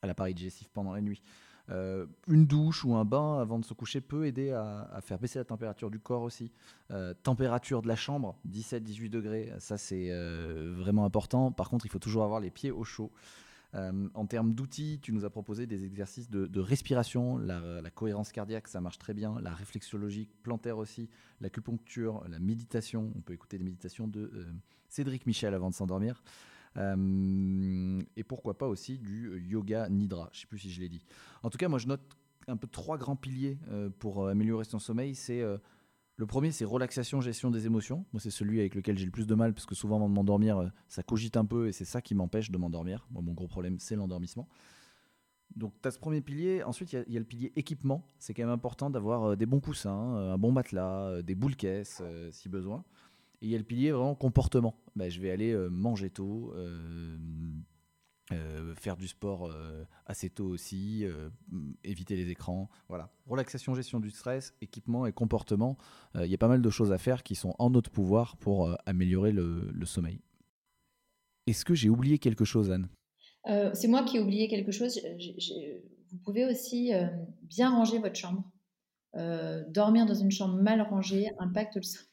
à, 0.02 0.08
l'appareil 0.08 0.34
digestif 0.34 0.70
pendant 0.70 0.94
la 0.94 1.02
nuit. 1.02 1.22
une 1.70 2.48
douche 2.48 2.84
ou 2.84 2.96
un 2.96 3.06
bain 3.06 3.40
avant 3.40 3.60
de 3.60 3.66
se 3.66 3.74
coucher 3.74 4.02
peut 4.02 4.26
aider 4.26 4.52
à, 4.52 5.00
faire 5.02 5.20
baisser 5.20 5.40
la 5.40 5.46
température 5.46 5.92
du 5.92 6.00
corps 6.00 6.24
aussi. 6.24 6.52
température 7.24 7.82
de 7.82 7.88
la 7.88 7.96
chambre, 7.96 8.38
17-18 8.50 9.10
degrés, 9.10 9.54
ça 9.60 9.78
c'est 9.78 10.10
vraiment 10.74 11.06
important. 11.06 11.52
Par 11.52 11.70
contre, 11.70 11.86
il 11.86 11.90
faut 11.90 12.00
toujours 12.00 12.24
avoir 12.24 12.40
les 12.40 12.50
pieds 12.50 12.72
au 12.72 12.84
chaud. 12.84 13.12
en 13.76 14.26
termes 14.26 14.54
d'outils, 14.54 15.00
tu 15.00 15.14
nous 15.14 15.26
as 15.26 15.30
proposé 15.30 15.68
des 15.68 15.86
exercices 15.86 16.30
de, 16.30 16.60
respiration, 16.60 17.38
la, 17.38 17.82
la, 17.82 17.90
cohérence 17.92 18.32
cardiaque, 18.32 18.68
ça 18.68 18.82
marche 18.82 18.98
très 18.98 19.14
bien, 19.14 19.40
la 19.42 19.54
réflexologie 19.54 20.28
plantaire 20.42 20.80
aussi, 20.80 21.08
l'acupuncture, 21.40 22.24
la 22.28 22.40
méditation. 22.40 23.12
On 23.16 23.22
peut 23.22 23.34
écouter 23.34 23.60
des 23.60 23.64
méditations 23.64 24.08
de 24.08 24.32
Cédric 24.90 25.26
Michel 25.26 25.54
avant 25.54 25.70
de 25.70 25.76
s'endormir. 25.76 26.22
Et 26.80 28.24
pourquoi 28.24 28.58
pas 28.58 28.68
aussi 28.68 28.98
du 28.98 29.46
yoga 29.50 29.90
nidra. 29.90 30.30
Je 30.32 30.38
ne 30.38 30.42
sais 30.42 30.48
plus 30.48 30.60
si 30.60 30.72
je 30.72 30.80
l'ai 30.80 30.90
dit. 30.90 31.04
En 31.44 31.50
tout 31.50 31.58
cas, 31.58 31.68
moi, 31.68 31.80
je 31.80 31.88
note 31.88 32.02
un 32.48 32.58
peu 32.58 32.68
trois 32.68 32.98
grands 32.98 33.16
piliers 33.16 33.58
pour 34.00 34.28
améliorer 34.28 34.64
son 34.64 34.80
sommeil. 34.80 35.16
C'est 35.16 35.44
le 36.20 36.26
premier, 36.26 36.52
c'est 36.52 36.66
relaxation, 36.66 37.22
gestion 37.22 37.50
des 37.50 37.66
émotions. 37.66 38.04
Moi, 38.12 38.20
c'est 38.20 38.30
celui 38.30 38.60
avec 38.60 38.76
lequel 38.76 38.98
j'ai 38.98 39.06
le 39.06 39.12
plus 39.12 39.26
de 39.26 39.36
mal 39.36 39.54
parce 39.54 39.66
que 39.66 39.74
souvent, 39.74 39.96
avant 39.96 40.10
de 40.10 40.14
m'endormir, 40.14 40.58
euh, 40.58 40.68
ça 40.90 41.02
cogite 41.02 41.38
un 41.38 41.46
peu 41.46 41.70
et 41.70 41.72
c'est 41.72 41.86
ça 41.86 42.02
qui 42.02 42.14
m'empêche 42.14 42.52
de 42.52 42.58
m'endormir. 42.58 43.08
Moi, 43.12 43.22
mon 43.22 43.32
gros 43.32 43.48
problème, 43.48 43.80
c'est 43.80 43.96
l'endormissement. 43.96 44.50
Donc, 45.56 45.74
tu 45.82 45.88
as 45.88 45.92
ce 45.92 45.98
premier 45.98 46.20
pilier. 46.20 46.62
Ensuite, 46.62 46.92
il 46.92 47.06
y, 47.08 47.16
a 47.16 47.20
le 47.20 47.26
pilier 47.26 47.54
équipement. 47.56 48.06
C'est 48.18 48.34
quand 48.34 48.44
même 48.44 48.52
important 48.52 48.90
d'avoir 48.90 49.24
euh, 49.24 49.36
des 49.38 49.46
bons 49.46 49.62
coussins, 49.62 50.18
euh, 50.18 50.34
un 50.34 50.38
bon 50.38 50.52
matelas, 50.52 51.22
des 51.22 51.36
boules 51.36 51.56
caisses 51.56 52.04
si 52.32 52.50
besoin. 52.50 52.84
Et 53.42 53.46
il 53.46 53.50
y 53.50 53.56
a 53.56 53.58
le 53.58 53.64
pilier 53.64 53.92
vraiment 53.92 54.16
comportement. 54.16 54.76
Bah, 54.96 55.10
je 55.10 55.20
vais 55.22 55.32
aller 55.32 55.56
manger 55.70 56.10
tôt, 56.10 56.54
euh, 58.32 58.76
faire 58.76 58.96
du 58.96 59.08
sport 59.08 59.48
euh, 59.48 59.84
assez 60.06 60.30
tôt 60.30 60.46
aussi, 60.46 61.04
euh, 61.04 61.30
éviter 61.84 62.16
les 62.16 62.30
écrans, 62.30 62.70
voilà. 62.88 63.12
Relaxation, 63.26 63.74
gestion 63.74 64.00
du 64.00 64.12
stress, 64.12 64.54
équipement 64.62 65.08
et 65.08 65.12
comportement. 65.12 65.78
Il 66.16 66.28
y 66.28 66.36
a 66.36 66.38
pas 66.38 66.48
mal 66.48 66.62
de 66.62 66.70
choses 66.70 66.92
à 66.92 67.00
faire 67.00 67.24
qui 67.24 67.34
sont 67.34 67.56
en 67.58 67.72
notre 67.72 67.90
pouvoir 67.90 68.38
pour 68.38 68.76
améliorer 68.86 69.32
le, 69.32 69.86
sommeil. 69.86 70.20
Est-ce 71.48 71.66
que 71.66 71.74
j'ai 71.74 71.90
oublié 71.90 72.20
quelque 72.20 72.46
chose, 72.46 72.72
Anne? 72.72 72.88
C'est 73.74 73.88
moi 73.88 74.04
qui 74.04 74.18
ai 74.18 74.20
oublié 74.20 74.48
quelque 74.48 74.72
chose. 74.72 75.00
vous 76.12 76.18
pouvez 76.20 76.46
aussi 76.46 76.92
bien 77.44 77.70
ranger 77.70 78.00
votre 78.00 78.16
chambre. 78.16 78.44
dormir 79.70 80.06
dans 80.06 80.16
une 80.16 80.32
chambre 80.32 80.62
mal 80.62 80.82
rangée 80.82 81.30
impacte 81.40 81.76
le 81.76 81.84
sommeil. 81.84 82.09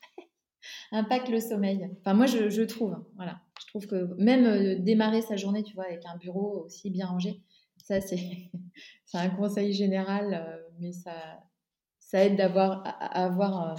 Impacte 0.92 1.28
le 1.28 1.40
sommeil. 1.40 1.88
Enfin, 2.00 2.14
moi, 2.14 2.26
je, 2.26 2.50
je 2.50 2.62
trouve. 2.62 2.92
Hein, 2.92 3.06
voilà. 3.16 3.40
Je 3.60 3.66
trouve 3.66 3.86
que 3.86 4.14
même 4.18 4.44
euh, 4.44 4.78
démarrer 4.78 5.22
sa 5.22 5.36
journée, 5.36 5.62
tu 5.62 5.74
vois, 5.74 5.84
avec 5.84 6.04
un 6.06 6.16
bureau 6.16 6.64
aussi 6.64 6.90
bien 6.90 7.06
rangé, 7.06 7.42
ça, 7.76 8.00
c'est 8.00 8.20
un 9.14 9.30
conseil 9.30 9.72
général, 9.72 10.34
euh, 10.34 10.56
mais 10.78 10.92
ça, 10.92 11.14
ça 11.98 12.24
aide 12.24 12.36
d'avoir 12.36 12.82
à, 12.84 13.24
avoir 13.24 13.70
euh, 13.70 13.74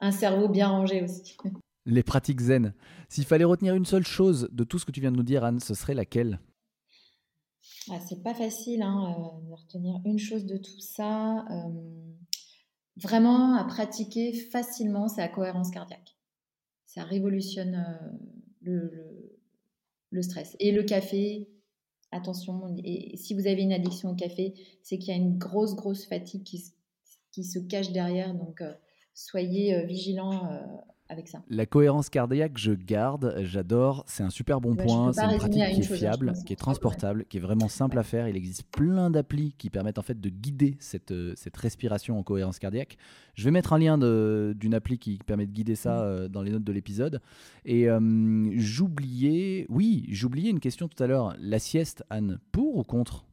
un 0.00 0.12
cerveau 0.12 0.48
bien 0.48 0.68
rangé 0.68 1.02
aussi. 1.02 1.36
Les 1.86 2.02
pratiques 2.02 2.40
zen. 2.40 2.74
S'il 3.08 3.24
fallait 3.24 3.44
retenir 3.44 3.74
une 3.74 3.84
seule 3.84 4.06
chose 4.06 4.48
de 4.52 4.64
tout 4.64 4.78
ce 4.78 4.86
que 4.86 4.92
tu 4.92 5.00
viens 5.00 5.12
de 5.12 5.16
nous 5.16 5.22
dire, 5.22 5.44
Anne, 5.44 5.60
ce 5.60 5.74
serait 5.74 5.94
laquelle? 5.94 6.40
Ah, 7.90 8.00
C'est 8.08 8.22
pas 8.22 8.32
facile 8.32 8.82
hein, 8.82 9.14
de 9.46 9.52
retenir 9.52 10.00
une 10.06 10.18
chose 10.18 10.46
de 10.46 10.56
tout 10.56 10.80
ça. 10.80 11.44
vraiment 12.96 13.54
à 13.56 13.64
pratiquer 13.64 14.32
facilement, 14.32 15.08
c'est 15.08 15.20
la 15.20 15.28
cohérence 15.28 15.70
cardiaque. 15.70 16.13
Ça 16.94 17.02
révolutionne 17.02 17.84
le, 18.60 20.22
stress. 20.22 20.54
Et 20.60 20.70
le 20.70 20.84
café, 20.84 21.48
attention, 22.12 22.72
et 22.84 23.16
si 23.16 23.34
vous 23.34 23.48
avez 23.48 23.62
une 23.62 23.72
addiction 23.72 24.10
au 24.10 24.14
café, 24.14 24.54
c'est 24.80 24.98
qu'il 24.98 25.08
y 25.08 25.10
a 25.12 25.20
une 25.20 25.36
grosse, 25.36 25.74
grosse 25.74 26.06
fatigue 26.06 26.44
qui, 26.44 26.62
qui 27.32 27.42
se 27.42 27.58
cache 27.58 27.90
derrière. 27.90 28.32
Donc, 28.32 28.60
euh, 28.60 28.72
soyez 29.12 29.74
euh, 29.74 29.82
vigilants 29.86 30.48
ça. 31.26 31.42
La 31.48 31.66
cohérence 31.66 32.10
cardiaque, 32.10 32.56
je 32.56 32.72
garde, 32.72 33.36
j'adore. 33.42 34.04
C'est 34.06 34.22
un 34.22 34.30
super 34.30 34.60
bon 34.60 34.74
point. 34.74 35.12
C'est 35.12 35.24
une 35.24 35.38
pratique 35.38 35.62
qui 35.74 35.80
est 35.80 35.92
hein, 35.92 35.96
fiable, 35.96 36.32
qui 36.44 36.52
est 36.52 36.56
transportable, 36.56 37.24
qui 37.26 37.38
est 37.38 37.40
vraiment 37.40 37.68
simple 37.68 37.98
à 37.98 38.02
faire. 38.02 38.28
Il 38.28 38.36
existe 38.36 38.64
plein 38.70 39.10
d'applis 39.10 39.54
qui 39.58 39.70
permettent 39.70 39.98
en 39.98 40.02
fait 40.02 40.20
de 40.20 40.28
guider 40.28 40.76
cette, 40.80 41.10
euh, 41.10 41.32
cette 41.36 41.56
respiration 41.56 42.18
en 42.18 42.22
cohérence 42.22 42.58
cardiaque. 42.58 42.96
Je 43.34 43.44
vais 43.44 43.50
mettre 43.50 43.72
un 43.72 43.78
lien 43.78 43.98
d'une 43.98 44.74
appli 44.74 44.98
qui 44.98 45.18
permet 45.18 45.46
de 45.46 45.52
guider 45.52 45.74
ça 45.74 46.02
euh, 46.02 46.28
dans 46.28 46.42
les 46.42 46.50
notes 46.50 46.64
de 46.64 46.72
l'épisode. 46.72 47.20
Et 47.64 47.88
euh, 47.88 48.50
j'oubliais, 48.54 49.66
oui, 49.68 50.06
j'oubliais 50.08 50.50
une 50.50 50.60
question 50.60 50.88
tout 50.88 51.02
à 51.02 51.06
l'heure. 51.06 51.34
La 51.38 51.58
sieste, 51.58 52.04
Anne, 52.10 52.38
pour 52.52 52.76
ou 52.76 52.82
contre? 52.82 53.24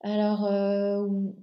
Alors 0.00 0.48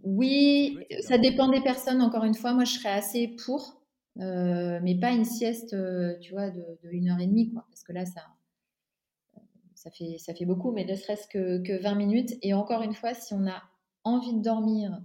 oui, 0.04 0.78
ça 1.02 1.18
dépend 1.18 1.50
des 1.50 1.60
personnes. 1.60 2.02
Encore 2.02 2.24
une 2.24 2.36
fois, 2.36 2.54
moi 2.54 2.64
je 2.64 2.72
serais 2.74 2.90
assez 2.90 3.36
pour. 3.46 3.82
Euh, 4.22 4.80
mais 4.82 4.96
pas 4.96 5.12
une 5.12 5.26
sieste, 5.26 5.74
euh, 5.74 6.18
tu 6.20 6.32
vois, 6.32 6.50
de, 6.50 6.64
une 6.84 7.10
heure 7.10 7.20
et 7.20 7.28
demie, 7.28 7.52
quoi, 7.52 7.66
parce 7.70 7.84
que 7.84 7.92
là, 7.92 8.06
ça, 8.06 8.22
ça, 9.74 9.92
fait, 9.92 10.18
ça 10.18 10.34
fait 10.34 10.46
beaucoup, 10.46 10.72
mais 10.72 10.86
ne 10.86 10.96
serait-ce 10.96 11.28
que, 11.28 11.62
que 11.64 11.82
20 11.82 11.96
minutes. 11.96 12.34
Et 12.42 12.54
encore 12.54 12.82
une 12.82 12.94
fois, 12.94 13.14
si 13.14 13.34
on 13.34 13.46
a 13.48 13.62
envie 14.04 14.34
de 14.34 14.42
dormir 14.42 15.02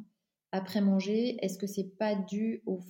après 0.52 0.80
manger, 0.80 1.44
est-ce 1.44 1.58
que 1.58 1.66
c'est 1.66 1.96
pas 1.98 2.14
dû 2.14 2.62
au, 2.66 2.80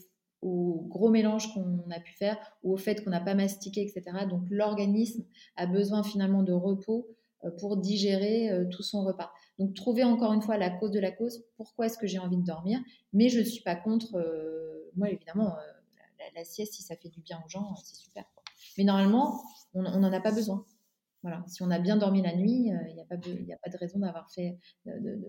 gros 0.43 1.11
mélange 1.11 1.53
qu'on 1.53 1.91
a 1.91 2.01
pu 2.01 2.15
faire 2.15 2.39
ou 2.63 2.73
au 2.73 2.79
fait 2.79 3.05
qu'on 3.05 3.11
n'a 3.11 3.21
pas 3.21 3.35
mastiqué, 3.35 3.83
etc. 3.83 4.25
Donc 4.29 4.43
l'organisme 4.49 5.25
a 5.57 5.67
besoin 5.67 6.03
finalement 6.03 6.43
de 6.43 6.55
repos 6.55 7.07
euh, 7.45 7.51
pour 7.59 7.77
digérer 7.77 8.51
tout 8.71 8.83
son 8.83 9.05
repas. 9.05 9.31
Donc 9.59 9.75
trouver 9.75 10.03
encore 10.03 10.33
une 10.33 10.41
fois 10.41 10.57
la 10.57 10.71
cause 10.71 10.93
de 10.93 10.99
la 10.99 11.11
cause, 11.11 11.45
pourquoi 11.57 11.87
est-ce 11.87 11.99
que 11.99 12.07
j'ai 12.07 12.19
envie 12.19 12.39
de 12.39 12.45
dormir, 12.45 12.81
mais 13.13 13.29
je 13.29 13.41
ne 13.41 13.45
suis 13.45 13.63
pas 13.63 13.77
contre, 13.77 14.19
moi 14.97 15.11
évidemment, 15.11 15.55
la, 16.35 16.45
sieste, 16.45 16.75
si 16.75 16.83
ça 16.83 16.97
fait 16.97 17.09
du 17.09 17.21
bien 17.21 17.43
aux 17.45 17.49
gens, 17.49 17.75
c'est 17.77 17.97
super. 17.97 18.25
Mais 18.79 18.85
normalement, 18.85 19.43
on 19.75 19.83
n'en 19.83 20.13
a 20.13 20.21
pas 20.21 20.33
besoin. 20.33 20.65
Voilà. 21.23 21.45
Si 21.49 21.63
on 21.63 21.71
a 21.71 21.79
bien 21.79 21.97
dormi 21.97 22.23
la 22.23 22.35
nuit, 22.35 22.73
euh, 22.73 22.79
il 22.89 22.95
n'y 22.95 23.01
a, 23.01 23.05
pas 23.05 23.17
de, 23.17 23.31
a 23.31 23.57
pas 23.63 23.71
de 23.71 23.77
raison 23.77 23.99
d'avoir 23.99 24.31
fait, 24.31 24.59
de, 24.87 25.21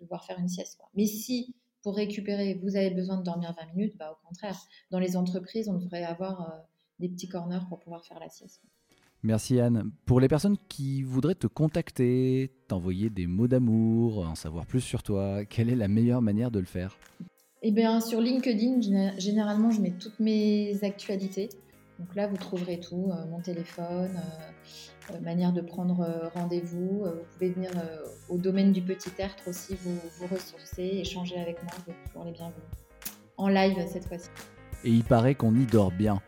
devoir 0.00 0.24
faire 0.24 0.38
une 0.38 0.48
sieste. 0.48 0.80
Mais 0.94 1.06
si 1.06 1.56
pour 1.82 1.96
récupérer, 1.96 2.60
vous 2.62 2.76
avez 2.76 2.90
besoin 2.90 3.16
de 3.16 3.22
dormir 3.22 3.54
20 3.58 3.74
minutes, 3.74 3.96
bah, 3.98 4.12
au 4.12 4.26
contraire, 4.26 4.58
dans 4.90 4.98
les 4.98 5.16
entreprises, 5.16 5.68
on 5.68 5.78
devrait 5.78 6.04
avoir 6.04 6.42
euh, 6.42 6.58
des 6.98 7.08
petits 7.08 7.28
corners 7.28 7.66
pour 7.68 7.80
pouvoir 7.80 8.04
faire 8.04 8.20
la 8.20 8.28
sieste. 8.28 8.62
Merci 9.22 9.60
Anne. 9.60 9.90
Pour 10.06 10.20
les 10.20 10.28
personnes 10.28 10.56
qui 10.68 11.02
voudraient 11.02 11.34
te 11.34 11.46
contacter, 11.46 12.52
t'envoyer 12.68 13.10
des 13.10 13.26
mots 13.26 13.48
d'amour, 13.48 14.26
en 14.26 14.34
savoir 14.34 14.66
plus 14.66 14.80
sur 14.80 15.02
toi, 15.02 15.44
quelle 15.44 15.68
est 15.68 15.76
la 15.76 15.88
meilleure 15.88 16.22
manière 16.22 16.50
de 16.50 16.58
le 16.58 16.64
faire? 16.64 16.96
Eh 17.62 17.70
bien, 17.72 18.00
sur 18.00 18.20
LinkedIn, 18.20 19.18
généralement, 19.18 19.70
je 19.70 19.80
mets 19.80 19.92
toutes 19.98 20.18
mes 20.18 20.78
actualités. 20.82 21.50
Donc 21.98 22.14
là, 22.14 22.26
vous 22.26 22.38
trouverez 22.38 22.80
tout, 22.80 23.10
euh, 23.12 23.26
mon 23.30 23.40
téléphone, 23.40 24.16
euh, 24.16 25.14
euh, 25.14 25.20
manière 25.20 25.52
de 25.52 25.60
prendre 25.60 26.30
rendez-vous. 26.34 27.04
vous 27.04 27.24
pouvez 27.34 27.50
venir 27.50 27.70
au 28.28 28.38
domaine 28.38 28.72
du 28.72 28.80
petit 28.80 29.10
tertre 29.10 29.48
aussi, 29.48 29.76
vous, 29.82 29.98
vous 30.18 30.26
ressourcer, 30.26 30.82
échanger 30.82 31.38
avec 31.38 31.62
moi, 31.62 31.72
vous 31.84 31.92
êtes 31.92 32.04
toujours 32.06 32.24
les 32.24 32.32
bienvenus. 32.32 32.62
En 33.36 33.48
live 33.48 33.76
cette 33.92 34.06
fois-ci. 34.06 34.28
Et 34.84 34.90
il 34.90 35.04
paraît 35.04 35.34
qu'on 35.34 35.54
y 35.54 35.66
dort 35.66 35.90
bien. 35.90 36.20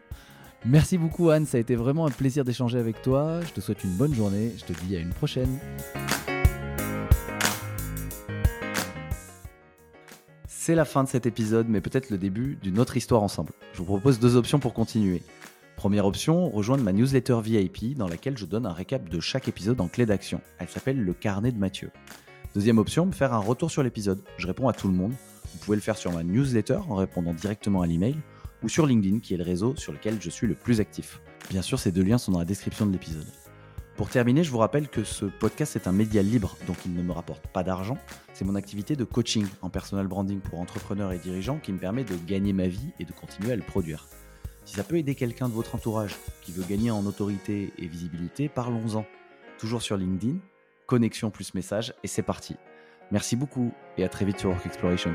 Merci 0.65 0.99
beaucoup 0.99 1.31
Anne, 1.31 1.47
ça 1.47 1.59
a 1.59 1.61
été 1.61 1.75
vraiment 1.75 2.07
un 2.07 2.11
plaisir 2.11 2.45
d'échanger 2.45 2.79
avec 2.79 3.03
toi. 3.03 3.41
Je 3.43 3.53
te 3.53 3.61
souhaite 3.61 3.85
une 3.85 3.97
bonne 3.97 4.15
journée, 4.15 4.53
je 4.57 4.65
te 4.65 4.73
dis 4.85 4.97
à 4.97 5.01
une 5.01 5.11
prochaine. 5.11 5.59
C'est 10.65 10.77
la 10.77 10.85
fin 10.85 11.03
de 11.03 11.09
cet 11.09 11.27
épisode, 11.27 11.67
mais 11.69 11.81
peut-être 11.81 12.11
le 12.11 12.19
début 12.19 12.57
d'une 12.63 12.79
autre 12.79 12.97
histoire 12.97 13.25
ensemble. 13.25 13.51
Je 13.73 13.79
vous 13.79 13.85
propose 13.85 14.21
deux 14.21 14.37
options 14.37 14.61
pour 14.61 14.75
continuer. 14.75 15.21
Première 15.75 16.07
option, 16.07 16.49
rejoindre 16.51 16.85
ma 16.85 16.93
newsletter 16.93 17.41
VIP 17.43 17.97
dans 17.97 18.07
laquelle 18.07 18.39
je 18.39 18.47
donne 18.47 18.65
un 18.65 18.73
récap 18.73 19.09
de 19.09 19.19
chaque 19.19 19.49
épisode 19.49 19.81
en 19.81 19.89
clé 19.89 20.07
d'action. 20.07 20.41
Elle 20.61 20.69
s'appelle 20.69 21.03
Le 21.03 21.15
Carnet 21.15 21.51
de 21.51 21.59
Mathieu. 21.59 21.91
Deuxième 22.55 22.79
option, 22.79 23.11
faire 23.11 23.35
un 23.35 23.41
retour 23.41 23.73
sur 23.73 23.83
l'épisode. 23.83 24.23
Je 24.37 24.47
réponds 24.47 24.69
à 24.69 24.73
tout 24.73 24.87
le 24.87 24.95
monde. 24.95 25.15
Vous 25.53 25.59
pouvez 25.65 25.77
le 25.77 25.83
faire 25.83 25.97
sur 25.97 26.13
ma 26.13 26.23
newsletter 26.23 26.79
en 26.89 26.95
répondant 26.95 27.35
directement 27.35 27.83
à 27.83 27.89
l'email 27.89 28.15
ou 28.63 28.69
sur 28.69 28.87
LinkedIn 28.87 29.19
qui 29.19 29.35
est 29.35 29.39
le 29.39 29.43
réseau 29.43 29.75
sur 29.75 29.93
lequel 29.93 30.19
je 30.21 30.31
suis 30.31 30.47
le 30.47 30.55
plus 30.55 30.79
actif. 30.79 31.21
Bien 31.51 31.63
sûr, 31.63 31.81
ces 31.81 31.91
deux 31.91 32.05
liens 32.05 32.19
sont 32.19 32.31
dans 32.31 32.39
la 32.39 32.45
description 32.45 32.87
de 32.87 32.93
l'épisode. 32.93 33.27
Pour 33.97 34.09
terminer, 34.09 34.43
je 34.43 34.51
vous 34.51 34.59
rappelle 34.59 34.89
que 34.89 35.05
ce 35.05 35.27
podcast 35.27 35.77
est 35.77 35.87
un 35.87 35.93
média 35.93 36.23
libre, 36.23 36.57
donc 36.67 36.77
il 36.87 36.95
ne 36.95 37.03
me 37.03 37.13
rapporte 37.13 37.47
pas 37.49 37.63
d'argent. 37.63 37.99
C'est 38.33 38.45
mon 38.45 38.55
activité 38.55 38.97
de 38.97 39.05
coaching 39.05 39.47
en 39.61 39.69
personal 39.69 40.07
branding 40.07 40.41
pour 40.41 40.61
entrepreneurs 40.61 41.13
et 41.13 41.19
dirigeants 41.19 41.59
qui 41.59 41.73
me 41.73 41.79
permet 41.79 42.03
de 42.03 42.17
gagner 42.27 42.55
ma 42.55 42.69
vie 42.69 42.93
et 42.99 43.05
de 43.05 43.13
continuer 43.13 43.53
à 43.53 43.57
le 43.57 43.63
produire. 43.63 44.07
Si 44.65 44.77
ça 44.77 44.85
peut 44.85 44.97
aider 44.97 45.15
quelqu'un 45.15 45.49
de 45.49 45.55
votre 45.55 45.75
entourage 45.75 46.17
qui 46.41 46.53
veut 46.53 46.65
gagner 46.65 46.91
en 46.91 47.05
autorité 47.05 47.73
et 47.79 47.87
visibilité, 47.87 48.49
parlons-en. 48.49 49.05
Toujours 49.59 49.83
sur 49.83 49.97
LinkedIn, 49.97 50.37
connexion 50.87 51.31
plus 51.31 51.55
message, 51.55 51.95
et 52.03 52.09
c'est 52.09 52.23
parti. 52.23 52.57
Merci 53.11 53.37
beaucoup 53.37 53.73
et 53.99 54.05
à 54.05 54.09
très 54.09 54.25
vite 54.25 54.39
sur 54.39 54.51
Work 54.51 54.65
Explorations. 54.65 55.15